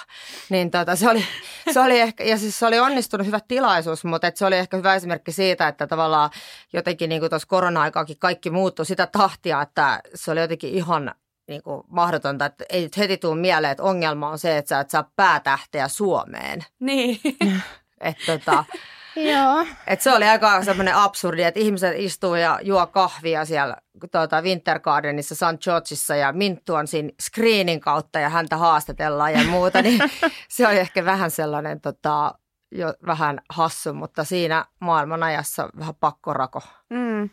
Niin 0.49 0.71
tota, 0.71 0.95
se, 0.95 1.09
oli, 1.09 1.25
se 1.73 1.79
oli 1.79 1.99
ehkä, 1.99 2.23
ja 2.23 2.37
siis 2.37 2.59
se 2.59 2.65
oli 2.65 2.79
onnistunut 2.79 3.27
hyvä 3.27 3.39
tilaisuus, 3.47 4.05
mutta 4.05 4.27
et 4.27 4.37
se 4.37 4.45
oli 4.45 4.55
ehkä 4.55 4.77
hyvä 4.77 4.95
esimerkki 4.95 5.31
siitä, 5.31 5.67
että 5.67 5.87
tavallaan 5.87 6.29
jotenkin 6.73 7.09
niin 7.09 7.29
tuossa 7.29 7.47
korona-aikaakin 7.47 8.19
kaikki 8.19 8.49
muuttui 8.49 8.85
sitä 8.85 9.07
tahtia, 9.07 9.61
että 9.61 10.01
se 10.15 10.31
oli 10.31 10.39
jotenkin 10.39 10.73
ihan 10.73 11.15
niin 11.47 11.63
kuin 11.63 11.83
mahdotonta, 11.87 12.45
että 12.45 12.65
ei 12.69 12.81
nyt 12.81 12.97
heti 12.97 13.17
tule 13.17 13.35
mieleen, 13.35 13.71
että 13.71 13.83
ongelma 13.83 14.29
on 14.29 14.39
se, 14.39 14.57
että 14.57 14.69
sä 14.69 14.79
et 14.79 14.89
saa 14.89 15.11
päätähteä 15.15 15.87
Suomeen. 15.87 16.65
Niin. 16.79 17.19
Että 18.01 18.25
tota, 18.25 18.63
Joo. 19.15 19.65
et 19.87 20.01
se 20.01 20.13
oli 20.13 20.25
aika 20.25 20.63
semmoinen 20.63 20.95
absurdi, 20.95 21.43
että 21.43 21.59
ihmiset 21.59 21.93
istuu 21.97 22.35
ja 22.35 22.59
juo 22.63 22.87
kahvia 22.87 23.45
siellä 23.45 23.77
tuota, 24.11 24.41
Winter 24.41 24.79
Gardenissa 24.79 25.35
St. 25.35 25.63
Georgeissa 25.63 26.15
ja 26.15 26.33
Minttu 26.33 26.73
on 26.73 26.87
siinä 26.87 27.09
screenin 27.21 27.79
kautta 27.79 28.19
ja 28.19 28.29
häntä 28.29 28.57
haastatellaan 28.57 29.33
ja 29.33 29.43
muuta, 29.43 29.81
niin 29.81 29.99
se 30.49 30.67
oli 30.67 30.77
ehkä 30.77 31.05
vähän 31.05 31.31
sellainen 31.31 31.81
tota, 31.81 32.33
jo 32.71 32.93
vähän 33.05 33.41
hassu, 33.49 33.93
mutta 33.93 34.23
siinä 34.23 34.65
maailmanajassa 34.79 35.69
vähän 35.79 35.95
pakkorako. 35.99 36.61
Mm. 36.89 37.29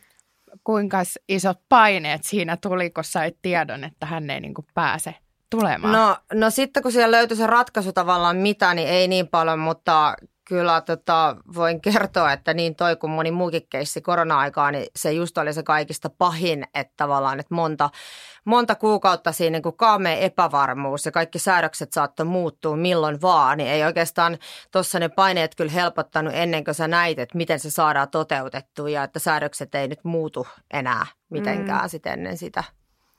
Kuinka 0.64 0.98
isot 1.28 1.58
paineet 1.68 2.24
siinä 2.24 2.56
tuli, 2.56 2.90
kun 2.90 3.04
sait 3.04 3.38
tiedon, 3.42 3.84
että 3.84 4.06
hän 4.06 4.30
ei 4.30 4.40
niin 4.40 4.54
pääse 4.74 5.14
tulemaan? 5.50 5.92
No, 5.92 6.16
no 6.34 6.50
sitten 6.50 6.82
kun 6.82 6.92
siellä 6.92 7.16
löytyi 7.16 7.36
se 7.36 7.46
ratkaisu 7.46 7.92
tavallaan 7.92 8.36
mitä, 8.36 8.74
niin 8.74 8.88
ei 8.88 9.08
niin 9.08 9.28
paljon, 9.28 9.58
mutta 9.58 10.14
kyllä 10.52 10.80
tota, 10.80 11.36
voin 11.54 11.80
kertoa, 11.80 12.32
että 12.32 12.54
niin 12.54 12.76
toi 12.76 12.96
kuin 12.96 13.10
moni 13.10 13.30
muukin 13.30 13.66
keissi 13.70 14.00
korona-aikaa, 14.00 14.70
niin 14.70 14.86
se 14.96 15.12
just 15.12 15.38
oli 15.38 15.52
se 15.52 15.62
kaikista 15.62 16.10
pahin, 16.10 16.64
että 16.74 16.92
tavallaan 16.96 17.40
että 17.40 17.54
monta, 17.54 17.90
monta 18.44 18.74
kuukautta 18.74 19.32
siinä 19.32 19.52
niin 19.52 19.62
kuin 19.62 19.76
kaamea 19.76 20.16
epävarmuus 20.16 21.06
ja 21.06 21.12
kaikki 21.12 21.38
säädökset 21.38 21.92
saattoi 21.92 22.26
muuttua 22.26 22.76
milloin 22.76 23.22
vaan, 23.22 23.58
niin 23.58 23.70
ei 23.70 23.84
oikeastaan 23.84 24.38
tuossa 24.70 24.98
ne 24.98 25.08
paineet 25.08 25.54
kyllä 25.54 25.72
helpottanut 25.72 26.34
ennen 26.36 26.64
kuin 26.64 26.74
sä 26.74 26.88
näit, 26.88 27.18
että 27.18 27.36
miten 27.36 27.60
se 27.60 27.70
saadaan 27.70 28.10
toteutettua 28.10 28.88
ja 28.88 29.02
että 29.02 29.18
säädökset 29.18 29.74
ei 29.74 29.88
nyt 29.88 30.04
muutu 30.04 30.46
enää 30.70 31.06
mitenkään 31.30 31.84
mm. 31.84 31.88
sitten 31.88 32.12
ennen 32.12 32.36
sitä. 32.36 32.64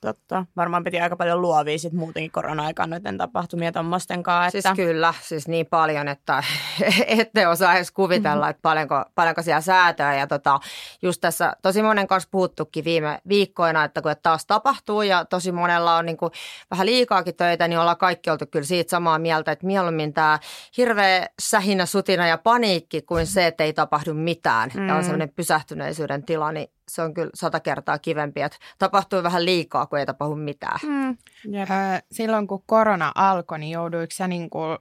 Totta. 0.03 0.45
Varmaan 0.55 0.83
piti 0.83 0.99
aika 0.99 1.15
paljon 1.15 1.41
luovia 1.41 1.77
sit 1.77 1.93
muutenkin 1.93 2.31
korona-aikaan 2.31 2.89
noiden 2.89 3.17
tapahtumia 3.17 3.71
tuommoisten 3.71 4.23
kanssa. 4.23 4.51
Siis 4.51 4.65
Että... 4.65 4.75
kyllä, 4.75 5.13
siis 5.21 5.47
niin 5.47 5.65
paljon, 5.65 6.07
että 6.07 6.43
ette 7.07 7.47
osaa 7.47 7.75
edes 7.75 7.91
kuvitella, 7.91 8.49
että 8.49 8.61
paljonko, 8.61 9.05
paljonko 9.15 9.41
siellä 9.41 9.61
säätöä. 9.61 10.15
Ja 10.15 10.27
tota, 10.27 10.59
just 11.01 11.21
tässä 11.21 11.53
tosi 11.61 11.81
monen 11.81 12.07
kanssa 12.07 12.29
puhuttukin 12.31 12.85
viime 12.85 13.21
viikkoina, 13.27 13.83
että 13.83 14.01
kun 14.01 14.15
taas 14.23 14.45
tapahtuu 14.45 15.01
ja 15.01 15.25
tosi 15.25 15.51
monella 15.51 15.95
on 15.95 16.05
niin 16.05 16.17
kuin 16.17 16.31
vähän 16.71 16.85
liikaakin 16.85 17.35
töitä, 17.35 17.67
niin 17.67 17.79
ollaan 17.79 17.97
kaikki 17.97 18.29
oltu 18.29 18.45
kyllä 18.51 18.65
siitä 18.65 18.89
samaa 18.89 19.19
mieltä, 19.19 19.51
että 19.51 19.65
mieluummin 19.65 20.13
tämä 20.13 20.39
hirveä 20.77 21.27
sähinä, 21.41 21.85
sutina 21.85 22.27
ja 22.27 22.37
paniikki 22.37 23.01
kuin 23.01 23.27
se, 23.27 23.47
että 23.47 23.63
ei 23.63 23.73
tapahdu 23.73 24.13
mitään. 24.13 24.71
Mm. 24.73 24.87
Ja 24.87 24.95
on 24.95 25.03
sellainen 25.03 25.33
pysähtyneisyyden 25.35 26.23
tila, 26.23 26.51
niin 26.51 26.67
se 26.87 27.01
on 27.01 27.13
kyllä 27.13 27.29
sata 27.33 27.59
kertaa 27.59 27.99
kivempi, 27.99 28.41
että 28.41 28.57
tapahtuu 28.79 29.23
vähän 29.23 29.45
liikaa, 29.45 29.85
kun 29.85 29.99
ei 29.99 30.05
tapahdu 30.05 30.35
mitään. 30.35 30.79
Mm. 30.83 31.17
Jep. 31.53 31.69
Silloin 32.11 32.47
kun 32.47 32.63
korona 32.65 33.11
alkoi, 33.15 33.59
niin 33.59 33.71
jouduiko 33.71 34.11
sä 34.13 34.27
niin 34.27 34.49
kuin, 34.49 34.77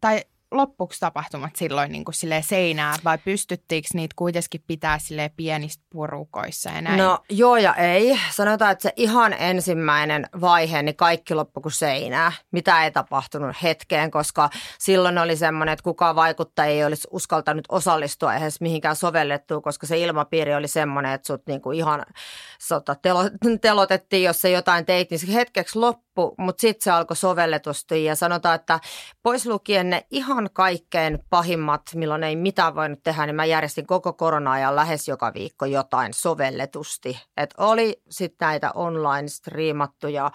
tai 0.00 0.24
loppuksi 0.50 1.00
tapahtumat 1.00 1.56
silloin 1.56 1.92
niin 1.92 2.04
kuin 2.04 2.14
silleen 2.14 2.42
seinään, 2.42 2.98
vai 3.04 3.18
pystyttiinkö 3.18 3.88
niitä 3.94 4.14
kuitenkin 4.16 4.64
pitää 4.66 4.98
sille 4.98 5.30
pienistä 5.36 5.84
purukoissa 5.90 6.70
ja 6.70 6.80
näin? 6.80 6.98
No 6.98 7.18
joo 7.30 7.56
ja 7.56 7.74
ei. 7.74 8.20
Sanotaan, 8.30 8.72
että 8.72 8.82
se 8.82 8.92
ihan 8.96 9.32
ensimmäinen 9.32 10.26
vaihe, 10.40 10.82
niin 10.82 10.96
kaikki 10.96 11.34
loppu 11.34 11.60
kuin 11.60 11.72
seinää. 11.72 12.32
Mitä 12.50 12.84
ei 12.84 12.90
tapahtunut 12.90 13.56
hetkeen, 13.62 14.10
koska 14.10 14.50
silloin 14.78 15.18
oli 15.18 15.36
semmoinen, 15.36 15.72
että 15.72 15.82
kukaan 15.82 16.16
vaikuttaja 16.16 16.70
ei 16.70 16.84
olisi 16.84 17.08
uskaltanut 17.10 17.64
osallistua 17.68 18.34
edes 18.34 18.60
mihinkään 18.60 18.96
sovellettuun, 18.96 19.62
koska 19.62 19.86
se 19.86 19.98
ilmapiiri 19.98 20.54
oli 20.54 20.68
semmoinen, 20.68 21.12
että 21.12 21.26
sut 21.26 21.42
niinku 21.46 21.70
ihan 21.70 22.06
sota, 22.60 22.94
telo, 22.94 23.22
telotettiin, 23.60 24.22
jos 24.22 24.40
se 24.40 24.50
jotain 24.50 24.86
teit, 24.86 25.10
niin 25.10 25.18
se 25.18 25.34
hetkeksi 25.34 25.78
loppu, 25.78 26.34
mutta 26.38 26.60
sitten 26.60 26.84
se 26.84 26.90
alkoi 26.90 27.16
sovelletusti 27.16 28.04
ja 28.04 28.14
sanotaan, 28.14 28.54
että 28.54 28.80
pois 29.22 29.46
lukien 29.46 29.90
ne 29.90 30.06
ihan 30.10 30.39
kaikkein 30.52 31.18
pahimmat, 31.30 31.82
milloin 31.94 32.24
ei 32.24 32.36
mitään 32.36 32.74
voinut 32.74 33.02
tehdä, 33.02 33.26
niin 33.26 33.36
mä 33.36 33.44
järjestin 33.44 33.86
koko 33.86 34.12
korona-ajan 34.12 34.76
lähes 34.76 35.08
joka 35.08 35.34
viikko 35.34 35.66
jotain 35.66 36.14
sovelletusti. 36.14 37.20
Et 37.36 37.54
oli 37.58 38.02
sitten 38.10 38.46
näitä 38.46 38.70
online-striimattuja 38.74 40.30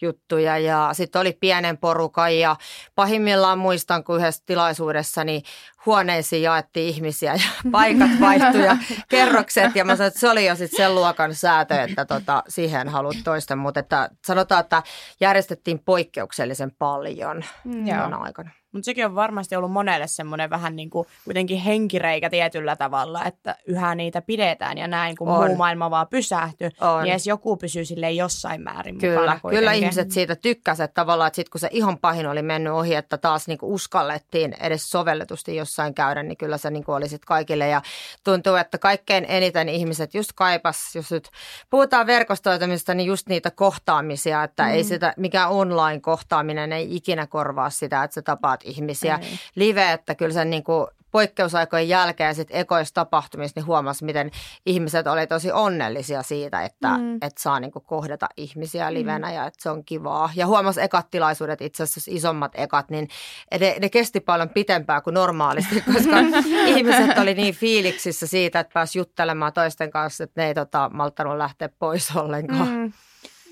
juttuja 0.00 0.58
ja 0.58 0.90
sitten 0.92 1.20
oli 1.20 1.32
pienen 1.32 1.78
porukan 1.78 2.38
ja 2.38 2.56
pahimmillaan 2.94 3.58
muistan, 3.58 4.04
kun 4.04 4.16
yhdessä 4.16 4.42
tilaisuudessa 4.46 5.24
niin 5.24 5.42
huoneisiin 5.86 6.42
jaettiin 6.42 6.88
ihmisiä 6.88 7.34
ja 7.34 7.50
paikat 7.72 8.10
vaihtui 8.20 8.64
ja 8.64 8.76
kerrokset 9.08 9.76
ja 9.76 9.84
mä 9.84 9.96
sanoin, 9.96 10.08
että 10.08 10.20
se 10.20 10.30
oli 10.30 10.46
jo 10.46 10.56
sitten 10.56 10.76
sen 10.76 10.94
luokan 10.94 11.34
säätö, 11.34 11.82
että 11.82 12.04
tota, 12.04 12.42
siihen 12.48 12.88
haluat 12.88 13.16
toista, 13.24 13.56
mutta 13.56 13.80
että 13.80 14.10
sanotaan, 14.26 14.60
että 14.60 14.82
järjestettiin 15.20 15.78
poikkeuksellisen 15.78 16.72
paljon 16.78 17.44
tuona 17.98 18.16
aikana. 18.16 18.50
Mutta 18.72 18.84
sekin 18.84 19.06
on 19.06 19.14
varmasti 19.14 19.56
ollut 19.56 19.72
monelle 19.72 20.06
semmoinen 20.06 20.50
vähän 20.50 20.76
niin 20.76 20.90
kuin 20.90 21.06
kuitenkin 21.24 21.58
henkireikä 21.58 22.30
tietyllä 22.30 22.76
tavalla, 22.76 23.24
että 23.24 23.56
yhä 23.66 23.94
niitä 23.94 24.22
pidetään 24.22 24.78
ja 24.78 24.88
näin, 24.88 25.16
kun 25.16 25.28
On. 25.28 25.46
muu 25.46 25.56
maailma 25.56 25.90
vaan 25.90 26.06
pysähtyy, 26.08 26.70
On. 26.80 27.02
niin 27.02 27.12
edes 27.12 27.26
joku 27.26 27.56
pysyy 27.56 27.84
silleen 27.84 28.16
jossain 28.16 28.62
määrin 28.62 28.98
Kyllä, 28.98 29.20
mukana 29.20 29.40
kyllä 29.50 29.72
ihmiset 29.72 30.10
siitä 30.10 30.36
tykkäsivät 30.36 30.94
tavallaan, 30.94 31.28
että 31.28 31.36
sitten 31.36 31.50
kun 31.50 31.60
se 31.60 31.68
ihan 31.70 31.98
pahin 31.98 32.26
oli 32.26 32.42
mennyt 32.42 32.72
ohi, 32.72 32.94
että 32.94 33.18
taas 33.18 33.48
niinku 33.48 33.74
uskallettiin 33.74 34.54
edes 34.60 34.90
sovelletusti 34.90 35.56
jossain 35.56 35.94
käydä, 35.94 36.22
niin 36.22 36.36
kyllä 36.36 36.58
se 36.58 36.70
niinku 36.70 36.92
oli 36.92 37.08
sit 37.08 37.24
kaikille. 37.24 37.68
Ja 37.68 37.82
tuntuu, 38.24 38.54
että 38.54 38.78
kaikkein 38.78 39.26
eniten 39.28 39.68
ihmiset 39.68 40.14
just 40.14 40.30
kaipas, 40.34 40.76
jos 40.94 41.10
nyt 41.10 41.28
puhutaan 41.70 42.06
verkostoitumista, 42.06 42.94
niin 42.94 43.06
just 43.06 43.28
niitä 43.28 43.50
kohtaamisia, 43.50 44.44
että 44.44 44.62
mm. 44.62 44.70
ei 44.70 44.84
sitä, 44.84 45.14
mikä 45.16 45.48
online-kohtaaminen 45.48 46.72
ei 46.72 46.96
ikinä 46.96 47.26
korvaa 47.26 47.70
sitä, 47.70 48.02
että 48.02 48.14
sä 48.14 48.22
tapaat 48.22 48.59
ihmisiä 48.64 49.18
Ei. 49.22 49.38
live, 49.54 49.92
että 49.92 50.14
kyllä 50.14 50.32
sen 50.32 50.50
niinku 50.50 50.88
poikkeusaikojen 51.10 51.88
jälkeen 51.88 52.34
sitten 52.34 52.56
ekoissa 52.56 52.94
tapahtumissa 52.94 53.60
niin 53.60 53.66
huomasi, 53.66 54.04
miten 54.04 54.30
ihmiset 54.66 55.06
oli 55.06 55.26
tosi 55.26 55.52
onnellisia 55.52 56.22
siitä, 56.22 56.62
että, 56.62 56.88
mm. 56.88 57.04
Mm. 57.04 57.14
että 57.14 57.42
saa 57.42 57.60
niinku 57.60 57.80
kohdata 57.80 58.28
ihmisiä 58.36 58.94
livenä 58.94 59.28
mm. 59.28 59.34
ja 59.34 59.46
että 59.46 59.62
se 59.62 59.70
on 59.70 59.84
kivaa. 59.84 60.30
Ja 60.34 60.46
huomasi 60.46 60.80
ekat 60.80 61.10
tilaisuudet, 61.10 61.60
itse 61.60 61.82
asiassa 61.82 62.10
isommat 62.14 62.52
ekat, 62.54 62.90
niin 62.90 63.08
ne, 63.60 63.76
ne 63.80 63.88
kesti 63.88 64.20
paljon 64.20 64.48
pitempää 64.48 65.00
kuin 65.00 65.14
normaalisti, 65.14 65.80
koska 65.94 66.16
ihmiset 66.66 67.18
oli 67.18 67.34
niin 67.34 67.54
fiiliksissä 67.54 68.26
siitä, 68.26 68.60
että 68.60 68.74
pääsi 68.74 68.98
juttelemaan 68.98 69.52
toisten 69.52 69.90
kanssa, 69.90 70.24
että 70.24 70.40
ne 70.40 70.46
ei 70.46 70.54
tota, 70.54 70.90
malttanut 70.92 71.36
lähteä 71.36 71.68
pois 71.78 72.16
ollenkaan. 72.16 72.68
Mm. 72.68 72.92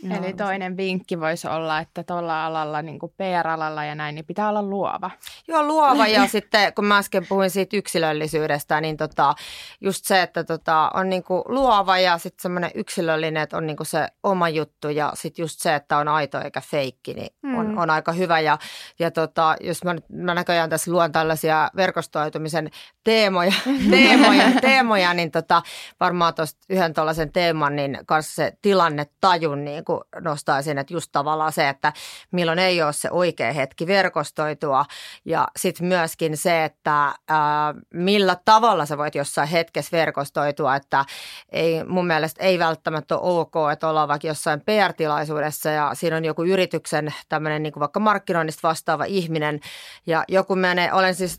Mm. 0.03 0.11
Eli 0.13 0.33
toinen 0.33 0.77
vinkki 0.77 1.21
voisi 1.21 1.49
olla, 1.49 1.79
että 1.79 2.03
tuolla 2.05 2.47
alalla, 2.47 2.83
niin 2.83 2.99
kuin 2.99 3.13
PR-alalla 3.17 3.85
ja 3.85 3.95
näin, 3.95 4.15
niin 4.15 4.25
pitää 4.25 4.49
olla 4.49 4.63
luova. 4.63 5.11
Joo, 5.49 5.63
luova 5.63 6.07
ja 6.07 6.27
sitten 6.35 6.73
kun 6.75 6.85
mä 6.85 6.99
äsken 6.99 7.27
puhuin 7.29 7.51
siitä 7.51 7.77
yksilöllisyydestä, 7.77 8.81
niin 8.81 8.97
tota, 8.97 9.35
just 9.81 10.05
se, 10.05 10.23
että 10.23 10.45
tota, 10.45 10.91
on 10.95 11.09
niinku 11.09 11.45
luova 11.49 11.99
ja 11.99 12.19
sitten 12.19 12.43
semmoinen 12.43 12.71
yksilöllinen, 12.75 13.43
että 13.43 13.57
on 13.57 13.67
niinku 13.67 13.85
se 13.85 14.09
oma 14.23 14.49
juttu 14.49 14.89
ja 14.89 15.13
sitten 15.15 15.43
just 15.43 15.61
se, 15.61 15.75
että 15.75 15.99
on 15.99 16.09
aito 16.09 16.41
eikä 16.41 16.61
feikki, 16.61 17.15
niin 17.15 17.59
on, 17.59 17.67
Mm. 17.67 17.79
on 17.79 17.91
aika 17.91 18.13
hyvä. 18.13 18.41
Ja, 18.41 18.59
ja 18.99 19.11
tota, 19.11 19.57
jos 19.61 19.85
mä, 19.85 19.95
mä 20.09 20.35
näköjään 20.35 20.71
tässä 20.71 20.91
luon 20.91 21.13
tällaisia 21.13 21.71
verkostoitumisen 21.77 22.71
teemoja, 23.09 23.53
teemoja, 23.91 24.45
teemoja 24.61 25.15
niin 25.15 25.31
tota, 25.31 25.63
varmaan 26.01 26.35
tuosta 26.35 26.61
yhden 26.71 26.95
tuollaisen 26.95 27.33
teeman, 27.33 27.77
niin 27.77 27.99
kanssa 28.07 28.35
se 28.35 28.53
tilannetajun 28.63 29.65
niin 29.65 29.85
kuin 29.85 30.01
nostaisin, 30.21 30.79
että 30.79 30.95
just 30.95 31.09
tavallaan 31.13 31.53
se, 31.53 31.69
että 31.69 31.93
milloin 32.31 32.59
ei 32.59 32.83
ole 32.83 32.93
se 32.93 33.11
oikea 33.11 33.53
hetki 33.53 33.87
verkostoitua. 33.87 34.85
Ja 35.25 35.49
sitten 35.57 35.87
myöskin 35.87 36.37
se, 36.37 36.65
että 36.65 37.15
ää, 37.29 37.75
millä 37.95 38.37
tavalla 38.45 38.87
sä 38.87 38.99
voit 38.99 39.15
jossain 39.15 39.49
hetkessä 39.49 39.97
verkostoitua, 39.97 40.77
että 40.77 41.05
ei, 41.53 41.85
mun 41.85 42.07
mielestä 42.07 42.45
ei 42.45 42.59
välttämättä 42.59 43.19
ole 43.19 43.41
ok, 43.41 43.55
että 43.73 43.89
ollaan 43.89 44.09
vaikka 44.09 44.29
jossain 44.29 44.61
PR-tilaisuudessa 44.61 45.71
ja 45.71 45.91
siinä 45.95 46.17
on 46.17 46.25
joku 46.25 46.45
yrityksen 46.45 47.15
tämmöinen 47.29 47.63
niin 47.63 47.73
kuin 47.73 47.81
vaikka 47.81 48.01
markkinoinnista 48.01 48.69
vastaava 48.69 49.05
ihminen. 49.05 49.61
Ja 50.07 50.25
joku 50.29 50.57
menee, 50.57 50.93
olen 50.93 51.15
siis 51.15 51.39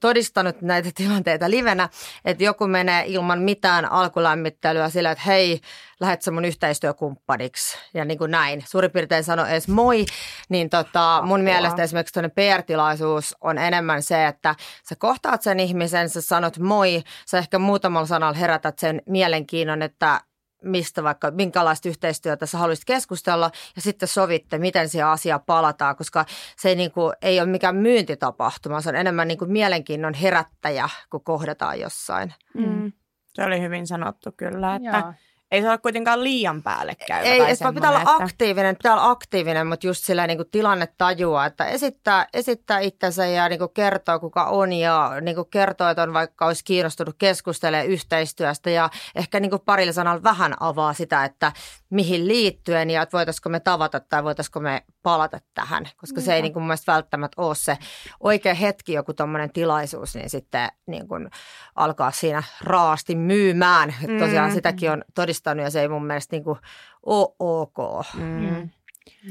todistanut 0.00 0.62
näitä 0.62 0.90
tilanteita 1.02 1.50
livenä, 1.50 1.88
että 2.24 2.44
joku 2.44 2.66
menee 2.66 3.04
ilman 3.06 3.42
mitään 3.42 3.92
alkulämmittelyä 3.92 4.88
sillä, 4.88 5.10
että 5.10 5.24
hei, 5.26 5.60
lähet 6.00 6.22
sä 6.22 6.30
mun 6.30 6.44
yhteistyökumppaniksi. 6.44 7.78
Ja 7.94 8.04
niin 8.04 8.18
kuin 8.18 8.30
näin. 8.30 8.64
Suurin 8.66 8.90
piirtein 8.90 9.24
sano 9.24 9.46
edes 9.46 9.68
moi, 9.68 10.04
niin 10.48 10.70
tota, 10.70 11.22
mun 11.24 11.40
mielestä 11.40 11.82
esimerkiksi 11.82 12.12
tuonne 12.12 12.28
PR-tilaisuus 12.28 13.36
on 13.40 13.58
enemmän 13.58 14.02
se, 14.02 14.26
että 14.26 14.54
sä 14.88 14.96
kohtaat 14.96 15.42
sen 15.42 15.60
ihmisen, 15.60 16.08
sä 16.08 16.20
sanot 16.20 16.58
moi, 16.58 17.02
sä 17.26 17.38
ehkä 17.38 17.58
muutamalla 17.58 18.06
sanalla 18.06 18.38
herätät 18.38 18.78
sen 18.78 19.02
mielenkiinnon, 19.06 19.82
että 19.82 20.20
mistä 20.64 21.02
vaikka, 21.02 21.30
minkälaista 21.30 21.88
yhteistyötä 21.88 22.46
sä 22.46 22.58
haluaisit 22.58 22.84
keskustella 22.84 23.50
ja 23.76 23.82
sitten 23.82 24.08
sovitte, 24.08 24.58
miten 24.58 24.88
siihen 24.88 25.06
asiaan 25.06 25.42
palataan, 25.46 25.96
koska 25.96 26.24
se 26.56 26.68
ei, 26.68 26.76
niin 26.76 26.92
kuin, 26.92 27.12
ei 27.22 27.40
ole 27.40 27.48
mikään 27.48 27.76
myyntitapahtuma, 27.76 28.80
se 28.80 28.88
on 28.88 28.96
enemmän 28.96 29.28
niin 29.28 29.38
kuin 29.38 29.52
mielenkiinnon 29.52 30.14
herättäjä, 30.14 30.88
kun 31.10 31.24
kohdataan 31.24 31.80
jossain. 31.80 32.34
Mm. 32.54 32.92
Se 33.34 33.44
oli 33.44 33.60
hyvin 33.60 33.86
sanottu 33.86 34.32
kyllä, 34.36 34.74
että 34.74 34.98
Joo. 34.98 35.12
Ei 35.50 35.68
ole 35.68 35.78
kuitenkaan 35.78 36.24
liian 36.24 36.62
päällekkäyvä. 36.62 37.28
Ei, 37.28 37.38
tai 37.38 37.50
että 37.50 37.64
vaan 37.64 37.74
pitää 37.74 37.90
olla 37.90 37.98
semmoinen, 37.98 38.24
aktiivinen, 38.24 38.76
pitää 38.76 38.92
olla 38.92 39.10
aktiivinen, 39.10 39.66
mutta 39.66 39.86
just 39.86 40.04
sillä 40.04 40.26
niin 40.26 40.38
kuin 40.38 40.50
tilanne 40.50 40.88
tajua, 40.98 41.46
että 41.46 41.64
esittää, 41.64 42.26
esittää 42.32 42.80
itsensä 42.80 43.26
ja 43.26 43.48
niin 43.48 43.58
kuin 43.58 43.70
kertoo 43.74 44.20
kuka 44.20 44.44
on 44.44 44.72
ja 44.72 45.12
niin 45.20 45.34
kuin 45.34 45.50
kertoo, 45.50 45.88
että 45.88 46.02
on 46.02 46.12
vaikka 46.12 46.46
olisi 46.46 46.64
kiinnostunut 46.64 47.14
keskustelemaan 47.18 47.86
yhteistyöstä 47.86 48.70
ja 48.70 48.90
ehkä 49.14 49.40
niin 49.40 49.50
kuin 49.50 49.62
parilla 49.64 49.92
sanalla 49.92 50.22
vähän 50.22 50.54
avaa 50.60 50.92
sitä, 50.92 51.24
että 51.24 51.52
mihin 51.90 52.28
liittyen 52.28 52.90
ja 52.90 53.02
että 53.02 53.16
voitaisiko 53.16 53.48
me 53.48 53.60
tavata 53.60 54.00
tai 54.00 54.24
voitaisiko 54.24 54.60
me 54.60 54.82
palata 55.02 55.38
tähän, 55.54 55.88
koska 55.96 56.20
se 56.20 56.34
ei 56.34 56.42
niin 56.42 56.52
kuin 56.52 56.62
mun 56.62 56.68
mielestä 56.68 56.92
välttämättä 56.92 57.42
ole 57.42 57.54
se 57.54 57.78
oikea 58.20 58.54
hetki, 58.54 58.92
joku 58.92 59.14
tuommoinen 59.14 59.52
tilaisuus, 59.52 60.14
niin 60.14 60.30
sitten 60.30 60.68
niin 60.86 61.08
kuin 61.08 61.30
alkaa 61.74 62.10
siinä 62.10 62.42
raasti 62.62 63.14
myymään. 63.14 63.94
Mm. 64.08 64.18
Tosiaan 64.18 64.52
sitäkin 64.52 64.90
on 64.90 65.04
todistanut 65.40 65.64
ja 65.64 65.70
se 65.70 65.80
ei 65.80 65.88
mun 65.88 66.06
mielestä 66.06 66.36
niin 66.36 66.44
kuin 66.44 66.58
ole 67.06 67.34
ok. 67.38 68.06
Mm. 68.14 68.22
Mm. 68.22 68.70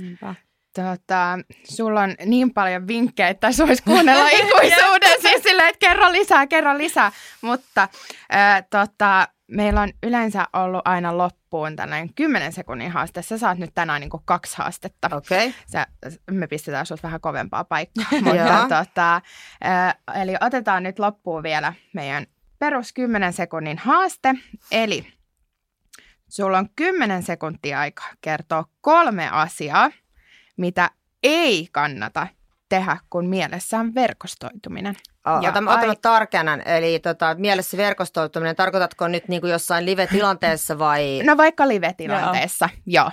Niinpä. 0.02 0.36
Tota, 0.76 1.40
sulla 1.64 2.02
on 2.02 2.16
niin 2.26 2.54
paljon 2.54 2.88
vinkkejä, 2.88 3.30
että 3.30 3.48
tässä 3.48 3.68
voisi 3.68 3.84
kuunnella 3.84 4.30
ikuisuuden, 4.42 5.22
siis 5.22 5.44
silleen, 5.44 5.70
että 5.70 5.80
kerro 5.80 6.12
lisää, 6.12 6.48
kerro 6.48 6.78
lisää. 6.78 7.12
Mutta 7.42 7.88
äh, 8.34 8.64
tota, 8.70 9.28
meillä 9.48 9.82
on 9.82 9.90
yleensä 10.04 10.46
ollut 10.54 10.82
aina 10.86 11.18
loppuun 11.18 11.76
tällainen 11.76 12.14
10 12.14 12.54
sekunnin 12.54 12.92
haaste. 12.92 13.22
Sä 13.22 13.38
saat 13.38 13.58
nyt 13.58 13.72
tänään 13.76 14.02
niin 14.02 14.10
kuin 14.10 14.24
kaksi 14.26 14.58
haastetta. 14.58 15.10
Okei. 15.16 15.48
Okay. 15.48 15.62
Sä, 15.72 15.88
me 16.32 16.48
pistetään 16.48 16.86
sut 16.86 17.04
vähän 17.04 17.22
kovempaa 17.22 17.64
paikkaa. 17.64 18.06
Mutta, 18.24 18.66
tota, 18.70 19.22
äh, 19.66 20.22
eli 20.22 20.36
otetaan 20.42 20.84
nyt 20.84 21.00
loppuun 21.00 21.44
vielä 21.44 21.74
meidän 21.94 22.26
perus 22.60 22.94
10 22.94 23.34
sekunnin 23.34 23.78
haaste. 23.78 24.36
Eli 24.72 25.19
sulla 26.30 26.58
on 26.58 26.70
10 26.76 27.24
sekuntia 27.24 27.80
aikaa 27.80 28.10
kertoa 28.22 28.66
kolme 28.82 29.30
asiaa, 29.32 29.92
mitä 30.58 30.92
ei 31.24 31.68
kannata 31.72 32.28
tehdä, 32.70 32.98
kun 33.10 33.26
mielessä 33.26 33.78
on 33.80 33.96
verkostoituminen. 33.96 34.96
Ja 35.42 35.50
Otan, 35.50 35.68
ai- 35.68 35.84
otan 35.84 35.96
tarkennan, 36.02 36.62
eli 36.68 37.00
tota, 37.00 37.36
mielessä 37.38 37.78
verkostoituminen, 37.78 38.56
tarkoitatko 38.56 39.08
nyt 39.08 39.28
niin 39.28 39.42
kuin 39.42 39.52
jossain 39.52 39.86
live-tilanteessa 39.86 40.80
vai 40.80 41.20
No 41.26 41.38
vaikka 41.38 41.68
live-tilanteessa, 41.68 42.70
joo. 42.86 43.04
joo. 43.06 43.12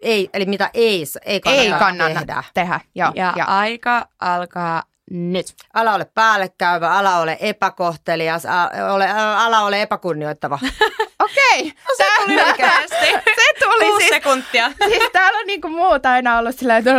ei, 0.00 0.30
eli 0.34 0.46
mitä 0.46 0.70
ei, 0.74 1.04
ei 1.24 1.40
kannata, 1.40 1.62
Ei 1.62 1.70
kannata 1.78 2.20
tehdä. 2.26 2.44
tehdä. 2.54 2.80
Joo, 2.94 3.12
Ja 3.14 3.32
ja. 3.36 3.44
aika 3.44 4.08
alkaa 4.20 4.82
nyt. 5.12 5.46
Älä 5.74 5.94
ole 5.94 6.04
päällekäyvä, 6.14 6.98
älä 6.98 7.18
ole 7.18 7.36
epäkohtelias, 7.40 8.46
älä 8.46 8.94
ole, 8.94 9.08
älä 9.44 9.60
ole 9.60 9.82
epäkunnioittava. 9.82 10.58
Okei, 11.24 11.72
No 11.88 11.94
se 11.96 12.04
tuli 12.24 12.36
nopeasti. 12.36 13.06
se 13.36 13.64
tuli 13.64 13.84
Kuusi 13.84 13.98
siis, 13.98 14.08
sekuntia. 14.08 14.72
siis 14.88 15.10
täällä 15.12 15.38
on 15.38 15.46
niinku 15.46 15.68
muuta 15.68 16.10
aina 16.10 16.38
ollut 16.38 16.56
sillä 16.56 16.76
että 16.76 16.90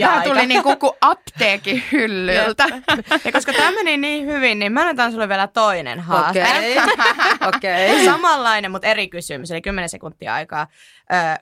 Tämä 0.00 0.22
tuli 0.24 0.46
niinku 0.46 0.76
kuin 0.76 0.92
apteekin 1.00 1.82
hyllyltä. 1.92 2.64
Ja 3.24 3.32
koska 3.32 3.52
tämä 3.52 3.70
meni 3.70 3.96
niin 3.96 4.26
hyvin, 4.26 4.58
niin 4.58 4.72
mä 4.72 4.80
annetaan 4.80 5.12
sulle 5.12 5.28
vielä 5.28 5.46
toinen 5.46 6.00
haaste. 6.00 6.42
Okei, 6.42 6.76
okei. 7.48 8.04
Samanlainen, 8.04 8.70
mutta 8.70 8.88
eri 8.88 9.08
kysymys, 9.08 9.50
eli 9.50 9.60
10 9.62 9.88
sekuntia 9.88 10.34
aikaa 10.34 10.66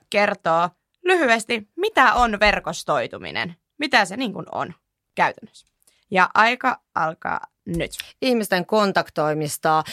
kertoo 0.09 0.69
lyhyesti, 1.03 1.67
mitä 1.77 2.13
on 2.13 2.39
verkostoituminen. 2.39 3.55
Mitä 3.79 4.05
se 4.05 4.17
niin 4.17 4.33
kuin 4.33 4.45
on 4.51 4.73
käytännössä. 5.23 5.67
Ja 6.11 6.29
aika 6.33 6.79
alkaa 6.95 7.39
nyt. 7.65 7.91
Ihmisten 8.21 8.65
kontaktoimista, 8.65 9.83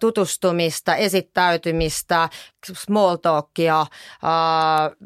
tutustumista, 0.00 0.96
esittäytymistä, 0.96 2.28
small 2.72 3.16
talkia, 3.16 3.86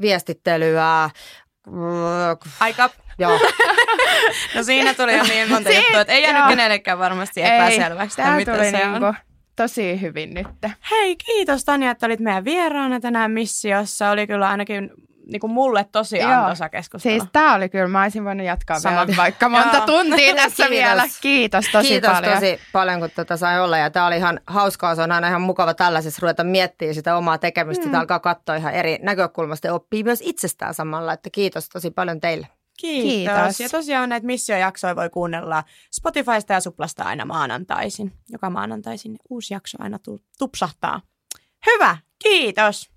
viestittelyä. 0.01 1.11
Aika, 2.61 2.91
Joo, 3.19 3.41
no 4.55 4.63
siinä 4.63 4.95
tuli 4.95 5.17
jo 5.17 5.23
niin 5.23 5.49
monta 5.51 5.71
Si- 5.71 5.77
juttua, 5.77 6.01
että 6.01 6.13
ei 6.13 6.23
jäänyt 6.23 6.49
kenellekään 6.49 6.99
varmasti 6.99 7.43
epäselväksi, 7.43 8.17
Tämä 8.17 8.37
mitä 8.37 8.55
tuli 8.55 8.71
se 8.71 8.87
on. 8.87 8.93
niinku 8.93 9.15
tosi 9.57 10.01
hyvin 10.01 10.35
nyt. 10.35 10.47
Hei, 10.91 11.17
kiitos 11.17 11.65
Tanja, 11.65 11.91
että 11.91 12.07
olit 12.07 12.21
meidän 12.21 12.45
vieraana 12.45 13.01
tänään 13.01 13.31
missiossa. 13.31 14.11
Oli 14.11 14.27
kyllä 14.27 14.49
ainakin 14.49 14.91
niin 15.29 15.41
kuin 15.41 15.51
mulle 15.53 15.87
tosi 15.93 16.19
Joo. 16.19 16.31
antoisa 16.33 16.69
keskustelu. 16.69 17.19
Siis 17.19 17.31
tää 17.33 17.55
oli 17.55 17.69
kyllä, 17.69 17.89
mä 17.89 18.03
olisin 18.03 18.25
voinut 18.25 18.47
jatkaa 18.47 18.81
Sama. 18.81 19.07
vielä 19.07 19.17
vaikka 19.17 19.49
monta 19.49 19.81
tuntia 19.81 20.35
tässä 20.43 20.57
Kiitos. 20.57 20.71
vielä. 20.71 21.05
Kiitos 21.21 21.65
tosi 21.73 21.89
Kiitos 21.89 22.11
paljon. 22.11 22.35
tosi 22.35 22.59
paljon, 22.73 23.01
kun 23.01 23.11
tätä 23.15 23.37
sai 23.37 23.61
olla. 23.61 23.79
Ja 23.79 23.91
tämä 23.91 24.07
oli 24.07 24.17
ihan 24.17 24.41
hauskaa. 24.47 24.95
Se 24.95 25.03
on 25.03 25.13
aina 25.13 25.29
ihan 25.29 25.43
mukava 25.43 25.75
tällaisessa 25.75 26.19
ruveta 26.23 26.45
miettimään 26.45 26.95
sitä 26.95 27.17
omaa 27.17 27.39
tekemistä. 27.39 27.87
Mm. 27.87 27.95
Alkaa 27.95 28.19
katsoa 28.21 28.57
ihan 28.57 28.75
eri 28.75 28.99
näkökulmasta 29.03 29.67
ja 29.67 29.75
oppii 29.75 30.05
myös 30.05 30.21
itsestään 30.23 30.75
samalla. 30.75 31.13
Että 31.13 31.31
kiitos 31.33 31.69
tosi 31.69 31.91
paljon 31.91 32.21
teille. 32.21 32.49
Kiitos. 32.81 33.35
Kiitos. 33.37 33.61
Ja 33.61 33.69
tosiaan 33.69 34.09
näitä 34.09 34.27
missiojaksoja 34.27 34.97
voi 34.97 35.11
kuunnella 35.11 35.65
Spotifysta 35.93 36.53
ja 36.53 36.61
Suplasta 36.61 37.05
aina 37.05 37.25
maanantaisin. 37.25 38.13
Joka 38.31 38.51
maanantaisin 38.51 39.17
uusi 39.31 39.55
jakso 39.55 39.79
aina 39.81 39.99
tu- 39.99 40.23
tupsahtaa. 40.39 41.01
Hyvä, 41.67 41.97
kiitos. 42.23 42.91